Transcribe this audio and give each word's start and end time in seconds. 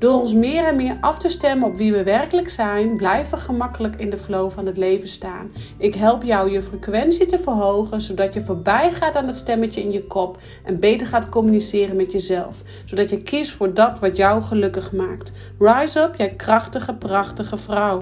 Door 0.00 0.20
ons 0.20 0.34
meer 0.34 0.64
en 0.64 0.76
meer 0.76 0.96
af 1.00 1.18
te 1.18 1.28
stemmen 1.28 1.68
op 1.68 1.76
wie 1.76 1.92
we 1.92 2.02
werkelijk 2.02 2.50
zijn, 2.50 2.96
blijven 2.96 3.38
we 3.38 3.44
gemakkelijk 3.44 3.96
in 3.96 4.10
de 4.10 4.18
flow 4.18 4.50
van 4.50 4.66
het 4.66 4.76
leven 4.76 5.08
staan. 5.08 5.52
Ik 5.78 5.94
help 5.94 6.22
jou 6.22 6.50
je 6.50 6.62
frequentie 6.62 7.26
te 7.26 7.38
verhogen, 7.38 8.00
zodat 8.00 8.34
je 8.34 8.40
voorbij 8.40 8.92
gaat 8.92 9.16
aan 9.16 9.26
het 9.26 9.36
stemmetje 9.36 9.80
in 9.80 9.92
je 9.92 10.06
kop 10.06 10.38
en 10.64 10.80
beter 10.80 11.06
gaat 11.06 11.28
communiceren 11.28 11.96
met 11.96 12.12
jezelf, 12.12 12.62
zodat 12.84 13.10
je 13.10 13.22
kiest 13.22 13.50
voor 13.50 13.74
dat 13.74 13.98
wat 13.98 14.16
jou 14.16 14.42
gelukkig 14.42 14.92
maakt. 14.92 15.32
Rise 15.58 16.00
up, 16.00 16.14
jij 16.16 16.30
krachtige, 16.30 16.94
prachtige 16.94 17.58
vrouw. 17.58 18.00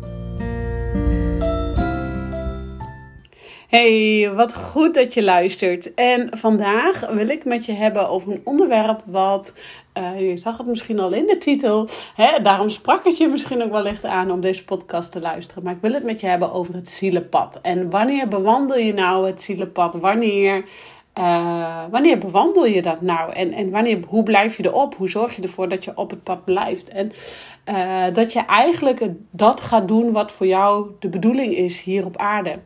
Hey, 3.69 4.31
wat 4.35 4.55
goed 4.55 4.95
dat 4.95 5.15
je 5.15 5.23
luistert. 5.23 5.95
En 5.95 6.29
vandaag 6.31 7.11
wil 7.11 7.29
ik 7.29 7.45
met 7.45 7.67
je 7.67 7.73
hebben 7.73 8.09
over 8.09 8.33
een 8.33 8.41
onderwerp 8.45 9.03
wat 9.07 9.55
uh, 9.99 10.21
je 10.29 10.37
zag 10.37 10.57
het 10.59 10.67
misschien 10.67 11.01
al 11.01 11.13
in 11.13 11.27
de 11.27 11.39
titel. 11.39 11.89
Hè? 12.15 12.43
Daarom 12.43 12.69
sprak 12.69 13.05
het 13.05 13.17
je 13.17 13.29
misschien 13.29 13.63
ook 13.63 13.71
wel 13.71 13.83
licht 13.83 14.05
aan 14.05 14.31
om 14.31 14.41
deze 14.41 14.65
podcast 14.65 15.13
te 15.13 15.21
luisteren. 15.21 15.63
Maar 15.63 15.75
ik 15.75 15.81
wil 15.81 15.93
het 15.93 16.05
met 16.05 16.21
je 16.21 16.27
hebben 16.27 16.53
over 16.53 16.75
het 16.75 16.89
zielenpad. 16.89 17.59
En 17.63 17.91
wanneer 17.91 18.29
bewandel 18.29 18.77
je 18.77 18.93
nou 18.93 19.27
het 19.27 19.43
zielenpad? 19.43 19.95
Wanneer, 19.95 20.65
uh, 21.19 21.85
wanneer 21.91 22.19
bewandel 22.19 22.67
je 22.67 22.83
dat 22.83 23.01
nou? 23.01 23.33
En, 23.33 23.53
en 23.53 23.71
wanneer, 23.71 24.01
hoe 24.07 24.23
blijf 24.23 24.57
je 24.57 24.65
erop? 24.65 24.95
Hoe 24.95 25.09
zorg 25.09 25.37
je 25.37 25.43
ervoor 25.43 25.69
dat 25.69 25.85
je 25.85 25.93
op 25.95 26.11
het 26.11 26.23
pad 26.23 26.45
blijft? 26.45 26.89
En 26.89 27.13
uh, 27.69 28.15
dat 28.15 28.33
je 28.33 28.41
eigenlijk 28.41 29.01
dat 29.31 29.61
gaat 29.61 29.89
doen 29.89 30.13
wat 30.13 30.33
voor 30.33 30.47
jou 30.47 30.91
de 30.99 31.09
bedoeling 31.09 31.55
is 31.55 31.83
hier 31.83 32.05
op 32.05 32.17
aarde. 32.17 32.59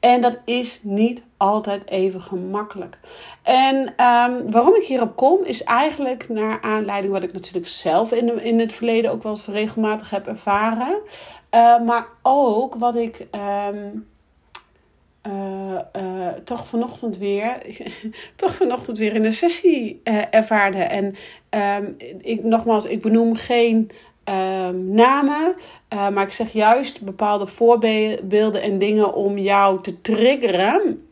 En 0.00 0.20
dat 0.20 0.38
is 0.44 0.80
niet 0.82 1.22
altijd 1.36 1.88
even 1.88 2.22
gemakkelijk. 2.22 2.98
En 3.42 3.76
um, 3.76 4.50
waarom 4.50 4.74
ik 4.74 4.84
hierop 4.84 5.16
kom, 5.16 5.44
is 5.44 5.62
eigenlijk 5.64 6.28
naar 6.28 6.60
aanleiding 6.60 7.12
wat 7.12 7.22
ik 7.22 7.32
natuurlijk 7.32 7.68
zelf 7.68 8.12
in, 8.12 8.42
in 8.42 8.60
het 8.60 8.72
verleden 8.72 9.10
ook 9.10 9.22
wel 9.22 9.32
eens 9.32 9.48
regelmatig 9.48 10.10
heb 10.10 10.26
ervaren. 10.26 10.98
Uh, 11.54 11.80
maar 11.80 12.06
ook 12.22 12.74
wat 12.74 12.96
ik. 12.96 13.26
Um, 13.70 14.06
uh, 15.26 15.78
uh, 15.96 16.28
toch 16.44 16.66
vanochtend 16.66 17.18
weer, 17.18 17.58
toch 18.36 18.54
vanochtend 18.54 18.98
weer 18.98 19.14
in 19.14 19.24
een 19.24 19.32
sessie 19.32 20.00
ervaarde. 20.30 20.78
En 20.78 21.14
um, 21.84 21.96
ik, 22.20 22.44
nogmaals, 22.44 22.86
ik 22.86 23.02
benoem 23.02 23.34
geen 23.34 23.90
namen. 24.72 25.54
Maar 25.88 26.22
ik 26.22 26.32
zeg 26.32 26.52
juist 26.52 27.02
bepaalde 27.02 27.46
voorbeelden 27.46 28.62
en 28.62 28.78
dingen 28.78 29.14
om 29.14 29.38
jou 29.38 29.82
te 29.82 30.00
triggeren. 30.00 31.05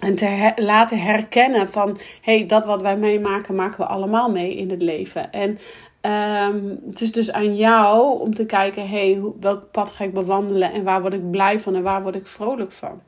En 0.00 0.14
te 0.14 0.52
laten 0.56 1.00
herkennen 1.00 1.68
van, 1.68 1.98
hey, 2.20 2.46
dat 2.46 2.66
wat 2.66 2.82
wij 2.82 2.96
meemaken, 2.96 3.54
maken 3.54 3.80
we 3.80 3.86
allemaal 3.86 4.30
mee 4.30 4.54
in 4.54 4.70
het 4.70 4.82
leven. 4.82 5.32
En 5.32 5.58
um, 6.52 6.80
het 6.90 7.00
is 7.00 7.12
dus 7.12 7.32
aan 7.32 7.56
jou 7.56 8.20
om 8.20 8.34
te 8.34 8.46
kijken, 8.46 8.88
hey, 8.88 9.20
welk 9.40 9.70
pad 9.70 9.90
ga 9.90 10.04
ik 10.04 10.14
bewandelen 10.14 10.72
en 10.72 10.84
waar 10.84 11.00
word 11.00 11.14
ik 11.14 11.30
blij 11.30 11.60
van 11.60 11.74
en 11.74 11.82
waar 11.82 12.02
word 12.02 12.14
ik 12.14 12.26
vrolijk 12.26 12.72
van. 12.72 13.02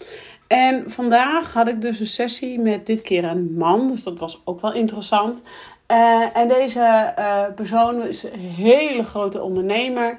En 0.47 0.91
vandaag 0.91 1.53
had 1.53 1.69
ik 1.69 1.81
dus 1.81 2.01
een 2.01 2.07
sessie 2.07 2.59
met 2.59 2.87
dit 2.87 3.03
keer 3.03 3.25
een 3.25 3.55
man, 3.59 3.89
dus 3.89 4.03
dat 4.03 4.19
was 4.19 4.41
ook 4.45 4.61
wel 4.61 4.73
interessant. 4.73 5.43
Uh, 5.91 6.37
en 6.37 6.49
deze 6.49 7.15
uh, 7.19 7.45
persoon 7.55 8.03
is 8.03 8.23
een 8.23 8.39
hele 8.39 9.05
grote 9.05 9.43
ondernemer. 9.43 10.19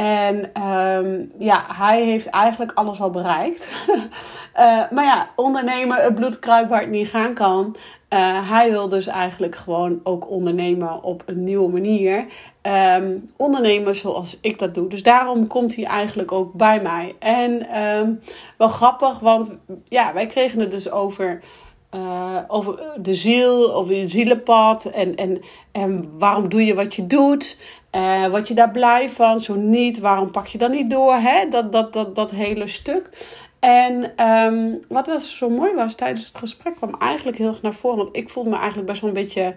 En 0.00 0.62
um, 0.62 1.32
ja, 1.38 1.64
hij 1.68 2.02
heeft 2.02 2.26
eigenlijk 2.26 2.72
alles 2.74 3.00
al 3.00 3.10
bereikt. 3.10 3.72
uh, 3.88 4.90
maar 4.94 5.04
ja, 5.04 5.28
ondernemer, 5.36 6.02
het 6.02 6.14
bloed 6.14 6.38
kruipt 6.38 6.70
waar 6.70 6.80
het 6.80 6.90
niet 6.90 7.08
gaan 7.08 7.34
kan. 7.34 7.76
hij 8.48 8.70
wil 8.70 8.88
dus 8.88 9.06
eigenlijk 9.06 9.56
gewoon 9.56 10.00
ook 10.02 10.30
ondernemen 10.30 11.02
op 11.02 11.22
een 11.26 11.44
nieuwe 11.44 11.72
manier. 11.72 12.26
Um, 12.96 13.30
ondernemen 13.36 13.94
zoals 13.94 14.38
ik 14.40 14.58
dat 14.58 14.74
doe. 14.74 14.88
Dus 14.88 15.02
daarom 15.02 15.46
komt 15.46 15.76
hij 15.76 15.84
eigenlijk 15.84 16.32
ook 16.32 16.52
bij 16.52 16.80
mij. 16.82 17.14
En 17.18 17.80
um, 17.82 18.20
wel 18.56 18.68
grappig, 18.68 19.18
want 19.18 19.58
ja, 19.88 20.12
wij 20.12 20.26
kregen 20.26 20.60
het 20.60 20.70
dus 20.70 20.90
over 20.90 21.40
uh, 21.94 22.36
over 22.48 22.82
de 22.96 23.14
ziel, 23.14 23.74
over 23.74 23.94
je 23.94 24.06
zielenpad 24.06 24.84
en, 24.84 25.14
en, 25.14 25.40
en 25.72 26.18
waarom 26.18 26.48
doe 26.48 26.64
je 26.64 26.74
wat 26.74 26.94
je 26.94 27.06
doet. 27.06 27.58
Uh, 27.96 28.26
wat 28.26 28.48
je 28.48 28.54
daar 28.54 28.70
blij 28.70 29.08
van, 29.08 29.38
zo 29.38 29.54
niet, 29.54 29.98
waarom 29.98 30.30
pak 30.30 30.46
je 30.46 30.58
dan 30.58 30.70
niet 30.70 30.90
door? 30.90 31.14
Hè? 31.14 31.48
Dat, 31.48 31.72
dat, 31.72 31.92
dat, 31.92 32.14
dat 32.14 32.30
hele 32.30 32.66
stuk. 32.66 33.10
En 33.60 34.26
um, 34.26 34.80
wat 34.88 35.06
was 35.06 35.36
zo 35.36 35.48
mooi 35.48 35.74
was 35.74 35.94
tijdens 35.94 36.26
het 36.26 36.36
gesprek 36.36 36.74
kwam 36.74 36.94
eigenlijk 36.98 37.38
heel 37.38 37.46
erg 37.46 37.62
naar 37.62 37.74
voren. 37.74 37.96
Want 37.96 38.16
ik 38.16 38.28
voelde 38.28 38.50
me 38.50 38.56
eigenlijk 38.56 38.86
best 38.86 39.00
wel 39.00 39.10
een 39.10 39.16
beetje. 39.16 39.54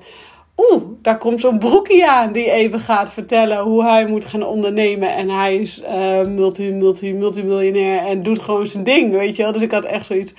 Oeh, 0.58 0.84
daar 1.02 1.18
komt 1.18 1.40
zo'n 1.40 1.60
broekie 1.60 2.08
aan 2.08 2.32
die 2.32 2.52
even 2.52 2.80
gaat 2.80 3.12
vertellen 3.12 3.60
hoe 3.60 3.84
hij 3.84 4.06
moet 4.06 4.26
gaan 4.26 4.44
ondernemen. 4.44 5.16
En 5.16 5.30
hij 5.30 5.56
is 5.56 5.82
uh, 5.82 6.24
multi, 6.24 6.72
multi, 6.72 7.14
multimiljonair 7.14 8.06
en 8.06 8.20
doet 8.20 8.40
gewoon 8.40 8.68
zijn 8.68 8.84
ding, 8.84 9.12
weet 9.12 9.36
je 9.36 9.44
wel. 9.44 9.52
Dus 9.52 9.62
ik 9.62 9.72
had 9.72 9.86
echt 9.86 10.06
zoiets 10.06 10.34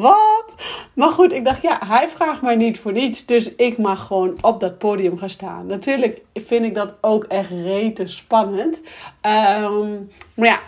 wat? 0.00 0.54
Maar 0.94 1.08
goed, 1.08 1.32
ik 1.32 1.44
dacht, 1.44 1.62
ja, 1.62 1.80
hij 1.86 2.08
vraagt 2.08 2.42
mij 2.42 2.56
niet 2.56 2.78
voor 2.78 2.92
niets. 2.92 3.26
Dus 3.26 3.54
ik 3.54 3.78
mag 3.78 4.06
gewoon 4.06 4.36
op 4.40 4.60
dat 4.60 4.78
podium 4.78 5.18
gaan 5.18 5.30
staan. 5.30 5.66
Natuurlijk 5.66 6.22
vind 6.34 6.64
ik 6.64 6.74
dat 6.74 6.94
ook 7.00 7.24
echt 7.24 7.50
rete 7.50 8.06
spannend. 8.06 8.82
Um, 9.22 10.10
maar 10.34 10.48
ja, 10.48 10.60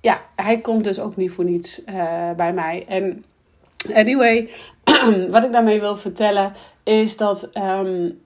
ja, 0.00 0.22
hij 0.36 0.58
komt 0.58 0.84
dus 0.84 0.98
ook 0.98 1.16
niet 1.16 1.32
voor 1.32 1.44
niets 1.44 1.84
uh, 1.84 2.30
bij 2.36 2.52
mij. 2.52 2.84
En 2.88 3.24
anyway, 3.92 4.50
wat 5.30 5.44
ik 5.44 5.52
daarmee 5.52 5.80
wil 5.80 5.96
vertellen 5.96 6.52
is 6.82 7.16
dat 7.16 7.48
um, 7.54 8.20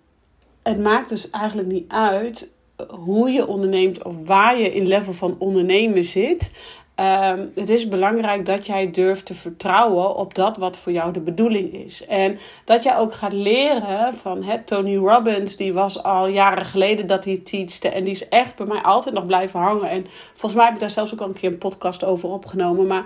het 0.62 0.78
maakt 0.78 1.08
dus 1.08 1.30
eigenlijk 1.30 1.68
niet 1.68 1.90
uit 1.90 2.50
hoe 2.88 3.30
je 3.30 3.46
onderneemt 3.46 4.02
of 4.02 4.14
waar 4.24 4.58
je 4.58 4.74
in 4.74 4.86
level 4.86 5.12
van 5.12 5.36
ondernemen 5.38 6.04
zit. 6.04 6.52
Um, 7.00 7.52
het 7.54 7.70
is 7.70 7.88
belangrijk 7.88 8.46
dat 8.46 8.66
jij 8.66 8.90
durft 8.90 9.26
te 9.26 9.34
vertrouwen 9.34 10.16
op 10.16 10.34
dat 10.34 10.56
wat 10.56 10.76
voor 10.76 10.92
jou 10.92 11.12
de 11.12 11.20
bedoeling 11.20 11.72
is. 11.72 12.06
En 12.06 12.38
dat 12.64 12.82
jij 12.82 12.96
ook 12.96 13.14
gaat 13.14 13.32
leren 13.32 14.14
van 14.14 14.44
Tony 14.64 14.96
Robbins, 14.96 15.56
die 15.56 15.72
was 15.72 16.02
al 16.02 16.26
jaren 16.28 16.64
geleden 16.64 17.06
dat 17.06 17.24
hij 17.24 17.36
teachte. 17.44 17.88
En 17.88 18.04
die 18.04 18.12
is 18.12 18.28
echt 18.28 18.56
bij 18.56 18.66
mij 18.66 18.82
altijd 18.82 19.14
nog 19.14 19.26
blijven 19.26 19.60
hangen. 19.60 19.90
En 19.90 20.06
volgens 20.28 20.54
mij 20.54 20.64
heb 20.64 20.74
ik 20.74 20.80
daar 20.80 20.90
zelfs 20.90 21.12
ook 21.12 21.20
al 21.20 21.26
een 21.26 21.32
keer 21.32 21.50
een 21.50 21.58
podcast 21.58 22.04
over 22.04 22.28
opgenomen. 22.28 22.86
Maar 22.86 23.04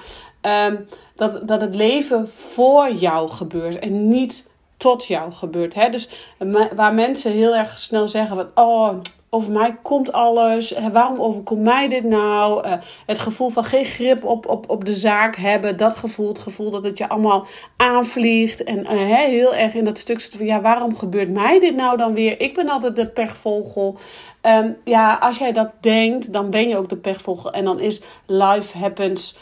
um, 0.69 0.87
dat, 1.15 1.49
dat 1.49 1.60
het 1.60 1.75
leven 1.75 2.28
voor 2.28 2.93
jou 2.93 3.28
gebeurt 3.28 3.78
en 3.78 4.09
niet 4.09 4.53
tot 4.84 5.06
jou 5.06 5.33
gebeurt. 5.33 5.75
Hè? 5.75 5.89
Dus 5.89 6.09
waar 6.75 6.95
mensen 6.95 7.33
heel 7.33 7.55
erg 7.56 7.78
snel 7.78 8.09
zeggen 8.09 8.37
van 8.37 8.65
oh 8.65 9.00
over 9.31 9.53
mij 9.53 9.77
komt 9.83 10.12
alles. 10.12 10.75
Waarom 10.93 11.21
overkomt 11.21 11.62
mij 11.62 11.89
dit 11.89 12.05
nou? 12.05 12.67
Uh, 12.67 12.72
het 13.06 13.19
gevoel 13.19 13.49
van 13.49 13.65
geen 13.65 13.84
grip 13.84 14.25
op, 14.25 14.47
op, 14.47 14.71
op 14.71 14.84
de 14.84 14.95
zaak 14.95 15.37
hebben. 15.37 15.77
Dat 15.77 15.95
gevoel, 15.95 16.28
het 16.28 16.39
gevoel 16.39 16.71
dat 16.71 16.84
het 16.84 16.99
je 16.99 17.09
allemaal 17.09 17.47
aanvliegt. 17.77 18.65
En 18.65 18.86
heel 18.89 19.54
erg 19.54 19.75
in 19.75 19.84
dat 19.84 19.98
stuk 19.98 20.21
zit 20.21 20.36
van 20.36 20.47
ja, 20.47 20.60
waarom 20.60 20.97
gebeurt 20.97 21.30
mij 21.30 21.60
dit 21.60 21.77
nou 21.77 21.97
dan 21.97 22.15
weer? 22.15 22.41
Ik 22.41 22.54
ben 22.54 22.69
altijd 22.69 22.97
de 22.97 23.09
pechvogel. 23.09 23.98
Um, 24.42 24.77
ja, 24.84 25.15
als 25.15 25.39
jij 25.39 25.53
dat 25.53 25.71
denkt, 25.80 26.33
dan 26.33 26.51
ben 26.51 26.69
je 26.69 26.77
ook 26.77 26.89
de 26.89 26.97
pechvogel. 26.97 27.53
En 27.53 27.65
dan 27.65 27.80
is 27.80 28.03
life 28.27 28.78
happens 28.78 29.37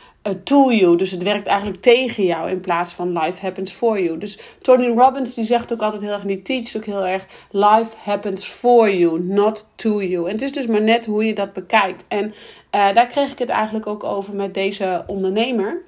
to 0.45 0.73
you. 0.73 0.97
Dus 0.97 1.11
het 1.11 1.23
werkt 1.23 1.47
eigenlijk 1.47 1.83
tegen 1.83 2.25
jou 2.25 2.51
in 2.51 2.61
plaats 2.61 2.93
van 2.93 3.19
life 3.19 3.41
happens 3.41 3.73
for 3.73 4.01
you. 4.01 4.19
Dus 4.19 4.39
Tony 4.61 4.87
Robbins 4.87 5.35
die 5.35 5.45
zegt 5.45 5.73
ook 5.73 5.81
altijd 5.81 6.03
heel 6.03 6.13
erg, 6.13 6.23
die 6.23 6.43
teacht 6.43 6.77
ook 6.77 6.85
heel 6.85 7.07
erg, 7.07 7.27
life 7.51 7.91
happens 7.97 8.45
for 8.45 8.95
you, 8.95 9.21
not 9.21 9.69
to 9.75 10.03
you. 10.03 10.27
En 10.27 10.33
het 10.33 10.43
is 10.43 10.53
dus 10.53 10.67
maar 10.67 10.83
net 10.83 11.07
hoe 11.07 11.25
je 11.25 11.35
dat 11.35 11.53
bekijkt. 11.53 12.05
En 12.09 12.25
uh, 12.25 12.95
daar 12.95 13.07
kreeg 13.07 13.33
ik 13.33 13.39
het 13.39 13.49
eigenlijk 13.49 13.87
ook 13.87 14.05
over 14.05 14.35
met 14.35 14.55
deze 14.55 15.05
ondernemer. 15.07 15.83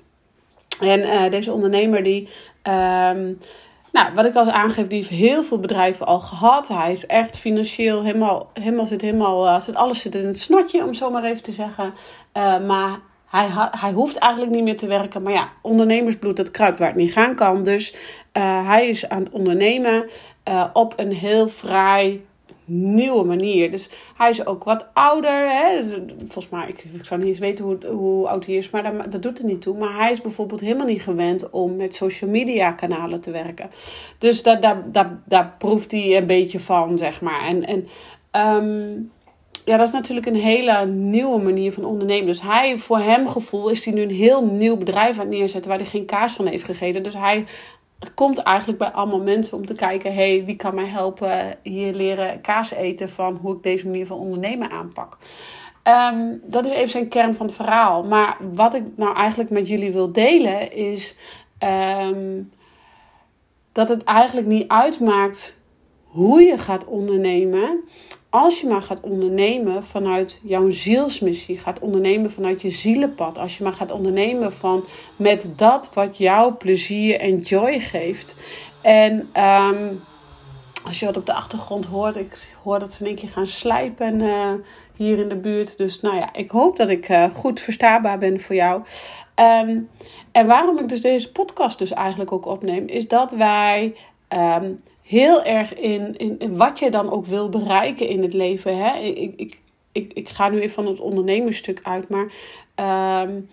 En 0.81 1.01
uh, 1.01 1.31
deze 1.31 1.53
ondernemer 1.53 2.03
die... 2.03 2.29
Um, 2.69 3.39
nou, 3.93 4.15
wat 4.15 4.25
ik 4.25 4.35
al 4.35 4.51
aangeef, 4.51 4.87
die 4.87 4.99
heeft 4.99 5.11
heel 5.11 5.43
veel 5.43 5.59
bedrijven 5.59 6.07
al 6.07 6.21
gehad. 6.21 6.69
Hij 6.69 6.93
is 6.93 7.07
echt 7.07 7.39
financieel 7.39 8.03
helemaal, 8.03 8.51
helemaal 8.53 8.87
zit 8.87 9.01
helemaal, 9.01 9.47
uh, 9.47 9.61
zit, 9.61 9.75
alles 9.75 10.01
zit 10.01 10.15
in 10.15 10.27
het 10.27 10.41
snotje, 10.41 10.85
om 10.85 10.95
zo 10.95 11.11
maar 11.11 11.25
even 11.25 11.43
te 11.43 11.53
zeggen. 11.53 11.93
Uh, 12.37 12.67
maar 12.67 12.99
hij, 13.35 13.69
hij 13.71 13.93
hoeft 13.93 14.17
eigenlijk 14.17 14.55
niet 14.55 14.65
meer 14.65 14.77
te 14.77 14.87
werken. 14.87 15.23
Maar 15.23 15.33
ja, 15.33 15.53
ondernemersbloed, 15.63 16.37
dat 16.37 16.51
kruipt 16.51 16.79
waar 16.79 16.89
het 16.89 16.97
niet 16.97 17.13
gaan 17.13 17.35
kan. 17.35 17.63
Dus 17.63 17.95
uh, 18.37 18.67
hij 18.67 18.89
is 18.89 19.09
aan 19.09 19.23
het 19.23 19.33
ondernemen 19.33 20.07
uh, 20.49 20.65
op 20.73 20.93
een 20.97 21.13
heel 21.13 21.49
vrij 21.49 22.21
nieuwe 22.65 23.25
manier. 23.25 23.71
Dus 23.71 23.91
hij 24.17 24.31
is 24.31 24.47
ook 24.47 24.65
wat 24.65 24.87
ouder. 24.93 25.51
Hè? 25.51 25.77
Dus, 25.77 25.97
volgens 26.19 26.49
mij, 26.49 26.69
ik, 26.69 26.85
ik 26.93 27.05
zou 27.05 27.21
niet 27.21 27.29
eens 27.29 27.39
weten 27.39 27.65
hoe, 27.65 27.87
hoe 27.87 28.29
oud 28.29 28.47
hij 28.47 28.55
is, 28.55 28.71
maar 28.71 28.83
dat, 28.83 29.13
dat 29.13 29.23
doet 29.23 29.39
er 29.39 29.45
niet 29.45 29.63
toe. 29.63 29.79
Maar 29.79 29.97
hij 29.97 30.11
is 30.11 30.21
bijvoorbeeld 30.21 30.61
helemaal 30.61 30.87
niet 30.87 31.03
gewend 31.03 31.51
om 31.51 31.77
met 31.77 31.95
social 31.95 32.31
media 32.31 32.73
kanalen 32.73 33.21
te 33.21 33.31
werken. 33.31 33.71
Dus 34.19 34.43
daar, 34.43 34.61
daar, 34.61 34.83
daar, 34.93 35.19
daar 35.25 35.55
proeft 35.59 35.91
hij 35.91 36.17
een 36.17 36.27
beetje 36.27 36.61
van, 36.61 36.99
zeg 36.99 37.21
maar. 37.21 37.47
En, 37.47 37.67
en 37.67 37.89
um, 38.57 39.11
ja, 39.65 39.77
dat 39.77 39.89
is 39.89 39.95
natuurlijk 39.95 40.27
een 40.27 40.35
hele 40.35 40.87
nieuwe 40.87 41.43
manier 41.43 41.73
van 41.73 41.85
ondernemen. 41.85 42.27
Dus 42.27 42.43
hij, 42.43 42.79
voor 42.79 42.99
hem 42.99 43.29
gevoel, 43.29 43.69
is 43.69 43.85
hij 43.85 43.95
nu 43.95 44.03
een 44.03 44.11
heel 44.11 44.45
nieuw 44.45 44.77
bedrijf 44.77 45.19
aan 45.19 45.27
het 45.27 45.35
neerzetten 45.35 45.71
waar 45.71 45.81
hij 45.81 45.89
geen 45.89 46.07
kaas 46.07 46.35
van 46.35 46.47
heeft 46.47 46.65
gegeten. 46.65 47.03
Dus 47.03 47.15
hij 47.15 47.45
komt 48.15 48.39
eigenlijk 48.39 48.79
bij 48.79 48.91
allemaal 48.91 49.21
mensen 49.21 49.57
om 49.57 49.67
te 49.67 49.75
kijken: 49.75 50.15
hey, 50.15 50.45
wie 50.45 50.57
kan 50.57 50.75
mij 50.75 50.87
helpen 50.87 51.59
hier 51.63 51.93
leren 51.93 52.41
kaas 52.41 52.71
eten 52.71 53.11
van 53.11 53.39
hoe 53.43 53.57
ik 53.57 53.63
deze 53.63 53.87
manier 53.87 54.07
van 54.07 54.19
ondernemen 54.19 54.71
aanpak. 54.71 55.19
Um, 56.13 56.41
dat 56.45 56.65
is 56.65 56.71
even 56.71 56.89
zijn 56.89 57.09
kern 57.09 57.35
van 57.35 57.47
het 57.47 57.55
verhaal. 57.55 58.05
Maar 58.05 58.37
wat 58.55 58.75
ik 58.75 58.83
nou 58.97 59.17
eigenlijk 59.17 59.51
met 59.51 59.69
jullie 59.69 59.93
wil 59.93 60.13
delen 60.13 60.73
is 60.73 61.17
um, 62.09 62.51
dat 63.73 63.89
het 63.89 64.05
eigenlijk 64.05 64.47
niet 64.47 64.69
uitmaakt 64.69 65.59
hoe 66.05 66.43
je 66.43 66.59
gaat 66.59 66.85
ondernemen 66.85 67.85
als 68.35 68.61
je 68.61 68.67
maar 68.67 68.83
gaat 68.83 69.01
ondernemen 69.01 69.85
vanuit 69.85 70.41
jouw 70.43 70.71
zielsmissie, 70.71 71.59
gaat 71.59 71.79
ondernemen 71.79 72.31
vanuit 72.31 72.63
je 72.63 72.71
zielenpad, 72.71 73.39
als 73.39 73.59
je 73.59 73.65
maar 73.65 73.73
gaat 73.73 73.91
ondernemen 73.93 74.53
van 74.53 74.85
met 75.17 75.51
dat 75.57 75.91
wat 75.95 76.17
jou 76.17 76.53
plezier 76.53 77.21
en 77.21 77.41
joy 77.41 77.81
geeft. 77.81 78.37
En 78.81 79.31
um, 79.37 80.01
als 80.85 81.01
je 81.01 81.07
wat 81.07 81.17
op 81.17 81.27
de 81.27 81.33
achtergrond 81.35 81.85
hoort, 81.85 82.17
ik 82.17 82.55
hoor 82.63 82.79
dat 82.79 82.93
ze 82.93 83.05
één 83.05 83.15
keer 83.15 83.29
gaan 83.29 83.47
slijpen 83.47 84.21
uh, 84.21 84.53
hier 84.97 85.19
in 85.19 85.29
de 85.29 85.37
buurt. 85.37 85.79
Dus 85.79 86.01
nou 86.01 86.17
ja, 86.17 86.33
ik 86.33 86.51
hoop 86.51 86.77
dat 86.77 86.89
ik 86.89 87.09
uh, 87.09 87.25
goed 87.25 87.61
verstaanbaar 87.61 88.19
ben 88.19 88.41
voor 88.41 88.55
jou. 88.55 88.83
Um, 89.35 89.89
en 90.33 90.47
waarom 90.47 90.79
ik 90.79 90.89
dus 90.89 91.01
deze 91.01 91.33
podcast 91.33 91.79
dus 91.79 91.93
eigenlijk 91.93 92.33
ook 92.33 92.47
opneem, 92.47 92.87
is 92.87 93.09
dat 93.09 93.33
wij 93.33 93.97
um, 94.29 94.79
heel 95.05 95.43
erg 95.43 95.75
in, 95.75 96.17
in, 96.17 96.57
wat 96.57 96.79
je 96.79 96.91
dan 96.91 97.11
ook 97.11 97.27
wil 97.27 97.49
bereiken 97.49 98.09
in 98.09 98.23
het 98.23 98.35
leven. 98.35 98.79
Hè? 98.79 98.99
Ik, 98.99 99.33
ik, 99.37 99.59
ik, 99.93 100.13
ik 100.13 100.29
ga 100.29 100.49
nu 100.49 100.61
even 100.61 100.75
van 100.75 100.87
het 100.87 101.01
ondernemersstuk 101.01 101.81
uit, 101.83 102.09
maar 102.09 102.33
um, 103.23 103.49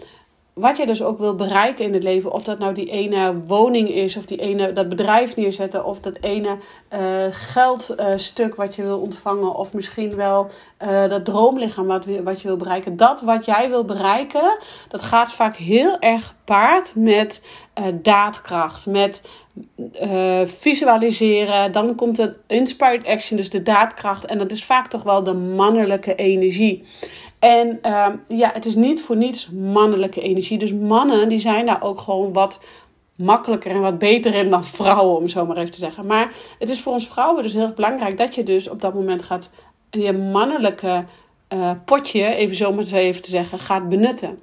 wat 0.53 0.77
je 0.77 0.85
dus 0.85 1.03
ook 1.03 1.19
wil 1.19 1.35
bereiken 1.35 1.85
in 1.85 1.93
het 1.93 2.03
leven, 2.03 2.31
of 2.31 2.43
dat 2.43 2.59
nou 2.59 2.73
die 2.73 2.89
ene 2.89 3.43
woning 3.45 3.89
is, 3.89 4.17
of 4.17 4.25
die 4.25 4.37
ene 4.37 4.71
dat 4.71 4.89
bedrijf 4.89 5.35
neerzetten, 5.35 5.85
of 5.85 5.99
dat 5.99 6.17
ene 6.21 6.57
uh, 6.93 6.99
geldstuk 7.29 8.55
wat 8.55 8.75
je 8.75 8.83
wil 8.83 8.99
ontvangen, 8.99 9.55
of 9.55 9.73
misschien 9.73 10.15
wel 10.15 10.49
uh, 10.81 11.07
dat 11.07 11.25
droomlichaam 11.25 11.87
wat, 11.87 12.05
wat 12.23 12.41
je 12.41 12.47
wil 12.47 12.57
bereiken. 12.57 12.97
Dat 12.97 13.21
wat 13.21 13.45
jij 13.45 13.69
wil 13.69 13.85
bereiken, 13.85 14.57
dat 14.87 15.01
gaat 15.01 15.33
vaak 15.33 15.55
heel 15.55 15.99
erg 15.99 16.27
gepaard 16.27 16.95
met 16.95 17.45
daadkracht, 18.01 18.85
met 18.85 19.21
visualiseren. 20.43 21.71
Dan 21.71 21.95
komt 21.95 22.17
het 22.17 22.35
inspired 22.47 23.05
action, 23.05 23.37
dus 23.37 23.49
de 23.49 23.61
daadkracht, 23.61 24.25
en 24.25 24.37
dat 24.37 24.51
is 24.51 24.65
vaak 24.65 24.87
toch 24.89 25.03
wel 25.03 25.23
de 25.23 25.33
mannelijke 25.33 26.15
energie. 26.15 26.83
En 27.39 27.79
uh, 27.85 28.07
ja, 28.27 28.49
het 28.53 28.65
is 28.65 28.75
niet 28.75 29.01
voor 29.01 29.15
niets 29.15 29.49
mannelijke 29.49 30.21
energie. 30.21 30.57
Dus 30.57 30.73
mannen 30.73 31.29
die 31.29 31.39
zijn 31.39 31.65
daar 31.65 31.83
ook 31.83 31.99
gewoon 31.99 32.33
wat 32.33 32.61
makkelijker 33.15 33.71
en 33.71 33.81
wat 33.81 33.99
beter 33.99 34.33
in 34.33 34.49
dan 34.49 34.65
vrouwen, 34.65 35.17
om 35.17 35.27
zo 35.27 35.45
maar 35.45 35.57
even 35.57 35.71
te 35.71 35.79
zeggen. 35.79 36.05
Maar 36.05 36.33
het 36.59 36.69
is 36.69 36.81
voor 36.81 36.93
ons 36.93 37.07
vrouwen 37.07 37.43
dus 37.43 37.53
heel 37.53 37.61
erg 37.61 37.73
belangrijk 37.73 38.17
dat 38.17 38.35
je 38.35 38.43
dus 38.43 38.69
op 38.69 38.81
dat 38.81 38.93
moment 38.93 39.23
gaat 39.23 39.49
je 39.89 40.13
mannelijke 40.13 41.05
uh, 41.53 41.71
potje, 41.85 42.35
even 42.35 42.55
zo 42.55 42.73
maar 42.73 42.85
even 42.91 43.21
te 43.21 43.29
zeggen, 43.29 43.59
gaat 43.59 43.89
benutten. 43.89 44.41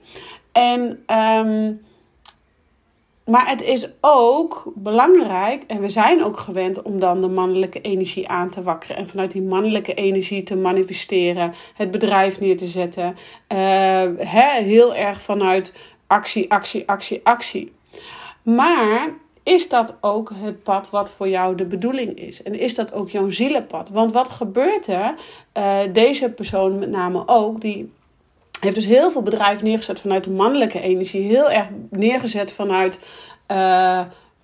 En 0.52 1.04
um, 1.46 1.86
maar 3.28 3.48
het 3.48 3.62
is 3.62 3.88
ook 4.00 4.72
belangrijk, 4.74 5.62
en 5.66 5.80
we 5.80 5.88
zijn 5.88 6.24
ook 6.24 6.38
gewend 6.38 6.82
om 6.82 7.00
dan 7.00 7.20
de 7.20 7.28
mannelijke 7.28 7.80
energie 7.80 8.28
aan 8.28 8.48
te 8.48 8.62
wakkeren. 8.62 8.96
En 8.96 9.08
vanuit 9.08 9.30
die 9.30 9.42
mannelijke 9.42 9.94
energie 9.94 10.42
te 10.42 10.56
manifesteren, 10.56 11.54
het 11.74 11.90
bedrijf 11.90 12.40
neer 12.40 12.56
te 12.56 12.66
zetten. 12.66 13.04
Uh, 13.04 13.58
hè, 14.16 14.62
heel 14.62 14.94
erg 14.94 15.20
vanuit 15.20 15.74
actie, 16.06 16.50
actie, 16.50 16.88
actie, 16.88 17.20
actie. 17.22 17.72
Maar 18.42 19.08
is 19.42 19.68
dat 19.68 19.96
ook 20.00 20.32
het 20.34 20.62
pad 20.62 20.90
wat 20.90 21.10
voor 21.10 21.28
jou 21.28 21.54
de 21.54 21.66
bedoeling 21.66 22.18
is? 22.18 22.42
En 22.42 22.54
is 22.54 22.74
dat 22.74 22.92
ook 22.92 23.10
jouw 23.10 23.28
zielenpad? 23.28 23.88
Want 23.88 24.12
wat 24.12 24.28
gebeurt 24.28 24.86
er? 24.86 25.14
Uh, 25.58 25.80
deze 25.92 26.30
persoon 26.30 26.78
met 26.78 26.90
name 26.90 27.22
ook, 27.26 27.60
die 27.60 27.92
heeft 28.60 28.74
dus 28.74 28.86
heel 28.86 29.10
veel 29.10 29.22
bedrijven 29.22 29.64
neergezet 29.64 30.00
vanuit 30.00 30.24
de 30.24 30.30
mannelijke 30.30 30.80
energie. 30.80 31.22
Heel 31.22 31.50
erg 31.50 31.66
neergezet 31.90 32.52
vanuit. 32.52 32.98
Uh, 33.52 34.00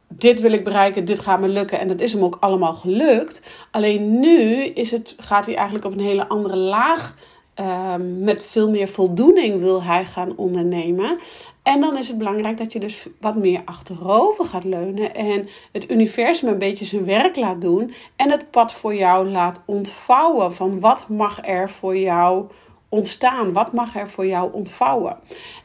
dit 0.08 0.40
wil 0.40 0.52
ik 0.52 0.64
bereiken, 0.64 1.04
dit 1.04 1.18
gaat 1.18 1.40
me 1.40 1.48
lukken. 1.48 1.80
En 1.80 1.88
dat 1.88 2.00
is 2.00 2.12
hem 2.12 2.24
ook 2.24 2.36
allemaal 2.40 2.74
gelukt. 2.74 3.42
Alleen 3.70 4.20
nu 4.20 4.64
is 4.64 4.90
het, 4.90 5.14
gaat 5.18 5.46
hij 5.46 5.54
eigenlijk 5.54 5.86
op 5.86 5.92
een 5.92 6.04
hele 6.04 6.28
andere 6.28 6.56
laag. 6.56 7.16
Uh, 7.60 7.94
met 8.18 8.42
veel 8.42 8.70
meer 8.70 8.88
voldoening 8.88 9.60
wil 9.60 9.82
hij 9.82 10.04
gaan 10.04 10.36
ondernemen. 10.36 11.18
En 11.62 11.80
dan 11.80 11.98
is 11.98 12.08
het 12.08 12.18
belangrijk 12.18 12.56
dat 12.56 12.72
je 12.72 12.80
dus 12.80 13.06
wat 13.20 13.36
meer 13.36 13.62
achterover 13.64 14.44
gaat 14.44 14.64
leunen. 14.64 15.14
En 15.14 15.48
het 15.72 15.90
universum 15.90 16.48
een 16.48 16.58
beetje 16.58 16.84
zijn 16.84 17.04
werk 17.04 17.36
laat 17.36 17.60
doen. 17.60 17.94
En 18.16 18.30
het 18.30 18.50
pad 18.50 18.72
voor 18.72 18.94
jou 18.94 19.28
laat 19.28 19.62
ontvouwen. 19.66 20.54
Van 20.54 20.80
wat 20.80 21.08
mag 21.08 21.46
er 21.46 21.70
voor 21.70 21.96
jou 21.96 22.46
ontstaan? 22.94 23.52
Wat 23.52 23.72
mag 23.72 23.96
er 23.96 24.10
voor 24.10 24.26
jou 24.26 24.52
ontvouwen? 24.52 25.16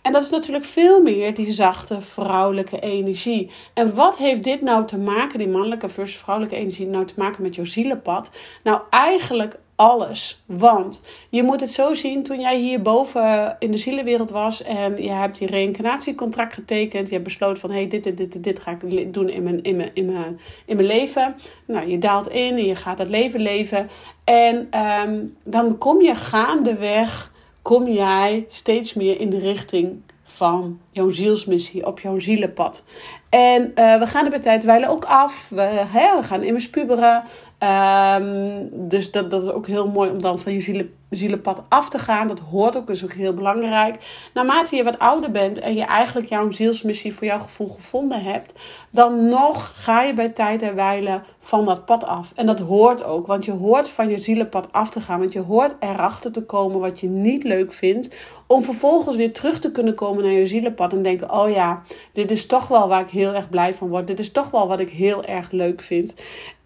En 0.01 0.11
dat 0.11 0.21
is 0.21 0.29
natuurlijk 0.29 0.65
veel 0.65 1.01
meer 1.01 1.33
die 1.33 1.51
zachte 1.51 2.01
vrouwelijke 2.01 2.79
energie. 2.79 3.51
En 3.73 3.95
wat 3.95 4.17
heeft 4.17 4.43
dit 4.43 4.61
nou 4.61 4.85
te 4.85 4.97
maken, 4.97 5.39
die 5.39 5.47
mannelijke 5.47 5.89
versus 5.89 6.17
vrouwelijke 6.17 6.57
energie, 6.57 6.87
nou 6.87 7.05
te 7.05 7.13
maken 7.17 7.43
met 7.43 7.55
jouw 7.55 7.65
zielenpad? 7.65 8.31
Nou, 8.63 8.81
eigenlijk 8.89 9.55
alles. 9.79 10.43
Want 10.45 11.01
je 11.29 11.43
moet 11.43 11.61
het 11.61 11.71
zo 11.71 11.93
zien, 11.93 12.23
toen 12.23 12.39
jij 12.39 12.57
hierboven 12.57 13.55
in 13.59 13.71
de 13.71 13.77
zielenwereld 13.77 14.29
was 14.29 14.63
en 14.63 15.03
je 15.03 15.11
hebt 15.11 15.37
je 15.37 15.45
reïncarnatiecontract 15.45 16.53
getekend, 16.53 17.07
je 17.07 17.13
hebt 17.13 17.25
besloten 17.25 17.59
van 17.59 17.69
hé, 17.69 17.75
hey, 17.75 17.87
dit, 17.87 18.03
dit, 18.03 18.17
dit, 18.17 18.43
dit 18.43 18.59
ga 18.59 18.77
ik 18.81 19.13
doen 19.13 19.29
in 19.29 19.43
mijn, 19.43 19.63
in, 19.63 19.75
mijn, 19.75 19.91
in, 19.93 20.05
mijn, 20.05 20.39
in 20.65 20.75
mijn 20.75 20.87
leven. 20.87 21.35
Nou, 21.65 21.87
je 21.87 21.97
daalt 21.97 22.29
in 22.29 22.57
en 22.57 22.65
je 22.65 22.75
gaat 22.75 22.97
dat 22.97 23.09
leven 23.09 23.39
leven. 23.39 23.89
En 24.23 24.69
um, 25.07 25.37
dan 25.43 25.77
kom 25.77 26.01
je 26.01 26.15
gaandeweg, 26.15 27.31
kom 27.61 27.87
jij 27.87 28.45
steeds 28.47 28.93
meer 28.93 29.19
in 29.19 29.29
de 29.29 29.39
richting 29.39 30.01
van 30.23 30.79
jouw 30.91 31.09
zielsmissie, 31.09 31.85
op 31.85 31.99
jouw 31.99 32.19
zielenpad. 32.19 32.83
En 33.29 33.61
uh, 33.61 33.99
we 33.99 34.07
gaan 34.07 34.23
er 34.23 34.29
bij 34.29 34.39
tijd 34.39 34.63
wijlen 34.63 34.89
ook 34.89 35.05
af. 35.05 35.49
We, 35.49 35.61
hè, 35.61 36.17
we 36.17 36.23
gaan 36.23 36.43
immers 36.43 36.69
puberen. 36.69 37.23
Um, 37.63 38.69
dus 38.71 39.11
dat, 39.11 39.31
dat 39.31 39.41
is 39.41 39.51
ook 39.51 39.67
heel 39.67 39.87
mooi 39.87 40.09
om 40.09 40.21
dan 40.21 40.39
van 40.39 40.53
je 40.53 40.59
zielen, 40.59 40.93
zielenpad 41.09 41.63
af 41.69 41.89
te 41.89 41.99
gaan. 41.99 42.27
Dat 42.27 42.39
hoort 42.39 42.77
ook, 42.77 42.87
dus 42.87 43.03
ook 43.03 43.13
heel 43.13 43.33
belangrijk. 43.33 44.03
Naarmate 44.33 44.75
je 44.75 44.83
wat 44.83 44.99
ouder 44.99 45.31
bent 45.31 45.59
en 45.59 45.73
je 45.73 45.83
eigenlijk 45.83 46.29
jouw 46.29 46.51
zielsmissie 46.51 47.13
voor 47.13 47.27
jouw 47.27 47.39
gevoel 47.39 47.67
gevonden 47.67 48.23
hebt, 48.23 48.53
dan 48.89 49.29
nog 49.29 49.83
ga 49.83 50.01
je 50.01 50.13
bij 50.13 50.29
tijd 50.29 50.61
en 50.61 50.75
wijle 50.75 51.21
van 51.39 51.65
dat 51.65 51.85
pad 51.85 52.03
af. 52.03 52.31
En 52.35 52.45
dat 52.45 52.59
hoort 52.59 53.03
ook, 53.03 53.27
want 53.27 53.45
je 53.45 53.51
hoort 53.51 53.89
van 53.89 54.09
je 54.09 54.17
zielenpad 54.17 54.71
af 54.71 54.89
te 54.89 55.01
gaan. 55.01 55.19
Want 55.19 55.33
je 55.33 55.39
hoort 55.39 55.75
erachter 55.79 56.31
te 56.31 56.45
komen 56.45 56.79
wat 56.79 56.99
je 56.99 57.07
niet 57.07 57.43
leuk 57.43 57.73
vindt. 57.73 58.15
Om 58.47 58.63
vervolgens 58.63 59.15
weer 59.15 59.33
terug 59.33 59.59
te 59.59 59.71
kunnen 59.71 59.95
komen 59.95 60.23
naar 60.23 60.31
je 60.31 60.47
zielenpad 60.47 60.93
en 60.93 61.01
denken: 61.01 61.31
oh 61.31 61.49
ja, 61.49 61.81
dit 62.13 62.31
is 62.31 62.45
toch 62.45 62.67
wel 62.67 62.87
waar 62.87 63.01
ik 63.01 63.09
heel 63.09 63.33
erg 63.33 63.49
blij 63.49 63.73
van 63.73 63.87
word. 63.87 64.07
Dit 64.07 64.19
is 64.19 64.31
toch 64.31 64.51
wel 64.51 64.67
wat 64.67 64.79
ik 64.79 64.89
heel 64.89 65.23
erg 65.23 65.51
leuk 65.51 65.81
vind. 65.81 66.15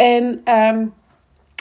En 0.04 0.42
um, 0.46 0.94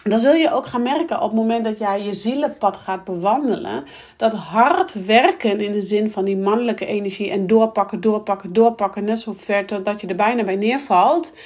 dan 0.05 0.19
zul 0.19 0.35
je 0.35 0.53
ook 0.53 0.67
gaan 0.67 0.83
merken 0.83 1.17
op 1.17 1.31
het 1.31 1.39
moment 1.39 1.65
dat 1.65 1.79
jij 1.79 2.03
je 2.03 2.13
zielenpad 2.13 2.77
gaat 2.77 3.05
bewandelen, 3.05 3.85
dat 4.17 4.33
hard 4.33 5.07
werken 5.07 5.61
in 5.61 5.73
de 5.73 5.81
zin 5.81 6.11
van 6.11 6.25
die 6.25 6.37
mannelijke 6.37 6.87
energie 6.87 7.31
en 7.31 7.47
doorpakken, 7.47 8.01
doorpakken, 8.01 8.53
doorpakken, 8.53 9.05
net 9.05 9.19
zo 9.19 9.33
ver 9.33 9.83
dat 9.83 10.01
je 10.01 10.07
er 10.07 10.15
bijna 10.15 10.45
bij 10.45 10.57
neervalt, 10.57 11.37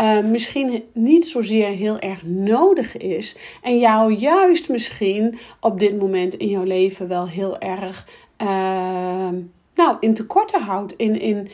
uh, 0.00 0.20
misschien 0.20 0.84
niet 0.92 1.26
zozeer 1.26 1.68
heel 1.68 1.98
erg 1.98 2.22
nodig 2.22 2.96
is. 2.96 3.36
En 3.62 3.78
jou 3.78 4.12
juist 4.12 4.68
misschien 4.68 5.38
op 5.60 5.78
dit 5.78 5.98
moment 5.98 6.34
in 6.34 6.48
jouw 6.48 6.64
leven 6.64 7.08
wel 7.08 7.28
heel 7.28 7.58
erg. 7.58 8.06
Uh, 8.42 9.28
nou, 9.76 9.96
in 10.00 10.14
tekorten 10.14 10.60
houdt, 10.60 10.92
in, 10.96 11.20
in, 11.20 11.50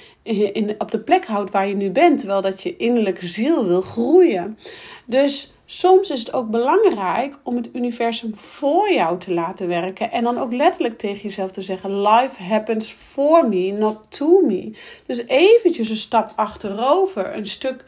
in, 0.52 0.74
op 0.78 0.90
de 0.90 1.00
plek 1.00 1.26
houdt 1.26 1.50
waar 1.50 1.68
je 1.68 1.74
nu 1.74 1.90
bent, 1.90 2.18
terwijl 2.18 2.40
dat 2.40 2.62
je 2.62 2.76
innerlijke 2.76 3.26
ziel 3.26 3.66
wil 3.66 3.80
groeien. 3.80 4.58
Dus 5.04 5.52
soms 5.66 6.10
is 6.10 6.18
het 6.18 6.32
ook 6.32 6.50
belangrijk 6.50 7.38
om 7.42 7.56
het 7.56 7.68
universum 7.72 8.34
voor 8.34 8.92
jou 8.92 9.18
te 9.18 9.34
laten 9.34 9.68
werken. 9.68 10.10
En 10.10 10.24
dan 10.24 10.38
ook 10.38 10.52
letterlijk 10.52 10.98
tegen 10.98 11.22
jezelf 11.22 11.50
te 11.50 11.62
zeggen: 11.62 12.02
Life 12.02 12.42
happens 12.42 12.90
for 12.90 13.48
me, 13.48 13.72
not 13.72 13.98
to 14.08 14.40
me. 14.40 14.76
Dus 15.06 15.26
eventjes 15.26 15.88
een 15.88 15.96
stap 15.96 16.32
achterover, 16.36 17.36
een 17.36 17.46
stuk 17.46 17.84